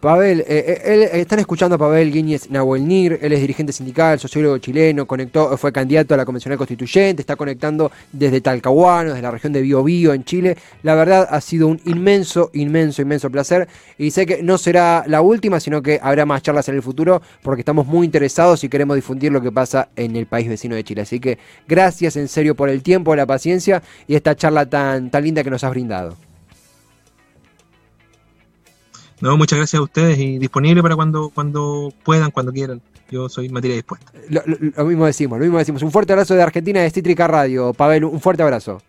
Pavel, 0.00 0.40
eh, 0.40 0.80
eh, 0.82 1.10
están 1.20 1.40
escuchando 1.40 1.74
a 1.76 1.78
Pavel 1.78 2.10
Guiñez 2.10 2.50
Nahuelnir, 2.50 3.18
él 3.20 3.34
es 3.34 3.40
dirigente 3.40 3.70
sindical, 3.70 4.18
sociólogo 4.18 4.56
chileno, 4.56 5.06
conectó, 5.06 5.54
fue 5.58 5.72
candidato 5.72 6.14
a 6.14 6.16
la 6.16 6.24
Convencional 6.24 6.56
Constituyente, 6.56 7.20
está 7.20 7.36
conectando 7.36 7.92
desde 8.10 8.40
Talcahuano, 8.40 9.10
desde 9.10 9.20
la 9.20 9.30
región 9.30 9.52
de 9.52 9.60
Biobío 9.60 10.14
en 10.14 10.24
Chile. 10.24 10.56
La 10.82 10.94
verdad 10.94 11.28
ha 11.30 11.38
sido 11.42 11.66
un 11.66 11.78
inmenso, 11.84 12.50
inmenso, 12.54 13.02
inmenso 13.02 13.28
placer 13.28 13.68
y 13.98 14.10
sé 14.10 14.24
que 14.24 14.42
no 14.42 14.56
será 14.56 15.04
la 15.06 15.20
última, 15.20 15.60
sino 15.60 15.82
que 15.82 16.00
habrá 16.02 16.24
más 16.24 16.42
charlas 16.42 16.66
en 16.70 16.76
el 16.76 16.82
futuro 16.82 17.20
porque 17.42 17.60
estamos 17.60 17.86
muy 17.86 18.06
interesados 18.06 18.64
y 18.64 18.70
queremos 18.70 18.96
difundir 18.96 19.30
lo 19.30 19.42
que 19.42 19.52
pasa 19.52 19.90
en 19.96 20.16
el 20.16 20.24
país 20.24 20.48
vecino 20.48 20.76
de 20.76 20.82
Chile. 20.82 21.02
Así 21.02 21.20
que 21.20 21.38
gracias 21.68 22.16
en 22.16 22.28
serio 22.28 22.54
por 22.54 22.70
el 22.70 22.82
tiempo, 22.82 23.14
la 23.14 23.26
paciencia 23.26 23.82
y 24.08 24.14
esta 24.14 24.34
charla 24.34 24.64
tan, 24.64 25.10
tan 25.10 25.24
linda 25.24 25.44
que 25.44 25.50
nos 25.50 25.62
has 25.62 25.70
brindado. 25.70 26.29
No, 29.20 29.36
muchas 29.36 29.58
gracias 29.58 29.78
a 29.78 29.82
ustedes 29.82 30.18
y 30.18 30.38
disponible 30.38 30.82
para 30.82 30.96
cuando, 30.96 31.30
cuando 31.30 31.92
puedan, 32.04 32.30
cuando 32.30 32.52
quieran. 32.52 32.80
Yo 33.10 33.28
soy 33.28 33.48
materia 33.48 33.76
dispuesta. 33.76 34.12
Lo, 34.28 34.84
mismo 34.84 35.04
decimos, 35.04 35.38
lo 35.38 35.44
mismo 35.44 35.58
decimos. 35.58 35.82
Un 35.82 35.90
fuerte 35.90 36.12
abrazo 36.12 36.34
de 36.34 36.42
Argentina 36.42 36.80
de 36.80 36.90
Cítrica 36.90 37.26
Radio. 37.26 37.74
Pavel, 37.74 38.04
un 38.04 38.20
fuerte 38.20 38.42
abrazo. 38.42 38.80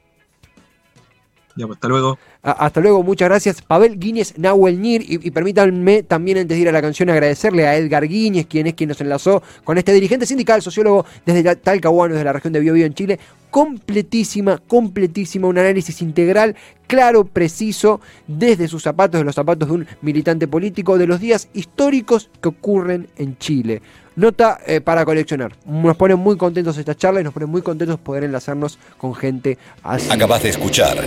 Ya, 1.57 1.67
pues 1.67 1.77
hasta 1.77 1.89
luego. 1.89 2.17
hasta 2.41 2.79
luego, 2.79 3.03
muchas 3.03 3.27
gracias. 3.27 3.61
Pavel 3.61 3.99
Guiñez 3.99 4.37
Nahuel 4.37 4.81
Nir. 4.81 5.03
Y, 5.05 5.31
permítanme 5.31 6.03
también, 6.03 6.37
antes 6.37 6.55
de 6.55 6.61
ir 6.61 6.69
a 6.69 6.71
la 6.71 6.81
canción, 6.81 7.09
agradecerle 7.09 7.67
a 7.67 7.75
Edgar 7.75 8.07
Guiñez, 8.07 8.45
quien 8.45 8.67
es 8.67 8.73
quien 8.75 8.89
nos 8.89 9.01
enlazó 9.01 9.43
con 9.63 9.77
este 9.77 9.91
dirigente 9.91 10.25
sindical, 10.25 10.61
sociólogo 10.61 11.05
desde 11.25 11.55
Talcahuano, 11.57 12.13
desde 12.13 12.25
la 12.25 12.33
región 12.33 12.53
de 12.53 12.59
Biobío 12.61 12.85
en 12.85 12.93
Chile. 12.93 13.19
Completísima, 13.51 14.57
completísima, 14.57 15.47
un 15.47 15.57
análisis 15.57 16.01
integral, 16.01 16.55
claro, 16.87 17.25
preciso, 17.25 18.01
desde 18.27 18.67
sus 18.67 18.81
zapatos, 18.81 19.19
de 19.19 19.25
los 19.25 19.35
zapatos 19.35 19.67
de 19.67 19.75
un 19.75 19.87
militante 20.01 20.47
político, 20.47 20.97
de 20.97 21.05
los 21.05 21.19
días 21.19 21.49
históricos 21.53 22.29
que 22.41 22.49
ocurren 22.49 23.07
en 23.17 23.37
Chile. 23.37 23.81
Nota 24.15 24.59
eh, 24.65 24.81
para 24.81 25.05
coleccionar. 25.05 25.53
Nos 25.65 25.95
pone 25.95 26.15
muy 26.15 26.37
contentos 26.37 26.77
esta 26.77 26.95
charla 26.95 27.21
y 27.21 27.23
nos 27.23 27.33
pone 27.33 27.45
muy 27.45 27.61
contentos 27.61 27.99
poder 27.99 28.23
enlazarnos 28.23 28.77
con 28.97 29.15
gente 29.15 29.57
así. 29.83 30.09
Acabas 30.11 30.43
de 30.43 30.49
escuchar 30.49 30.97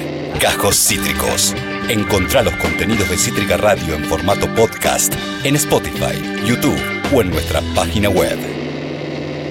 Cajos 0.41 0.77
Cítricos. 0.77 1.55
Encontrá 1.89 2.43
los 2.43 2.55
contenidos 2.57 3.09
de 3.11 3.19
Cítrica 3.19 3.57
Radio 3.59 3.95
en 3.95 4.05
formato 4.05 4.53
podcast 4.55 5.15
en 5.45 5.57
Spotify, 5.57 6.15
YouTube 6.47 6.81
o 7.15 7.21
en 7.21 7.31
nuestra 7.31 7.61
página 7.75 8.09
web. 8.09 8.64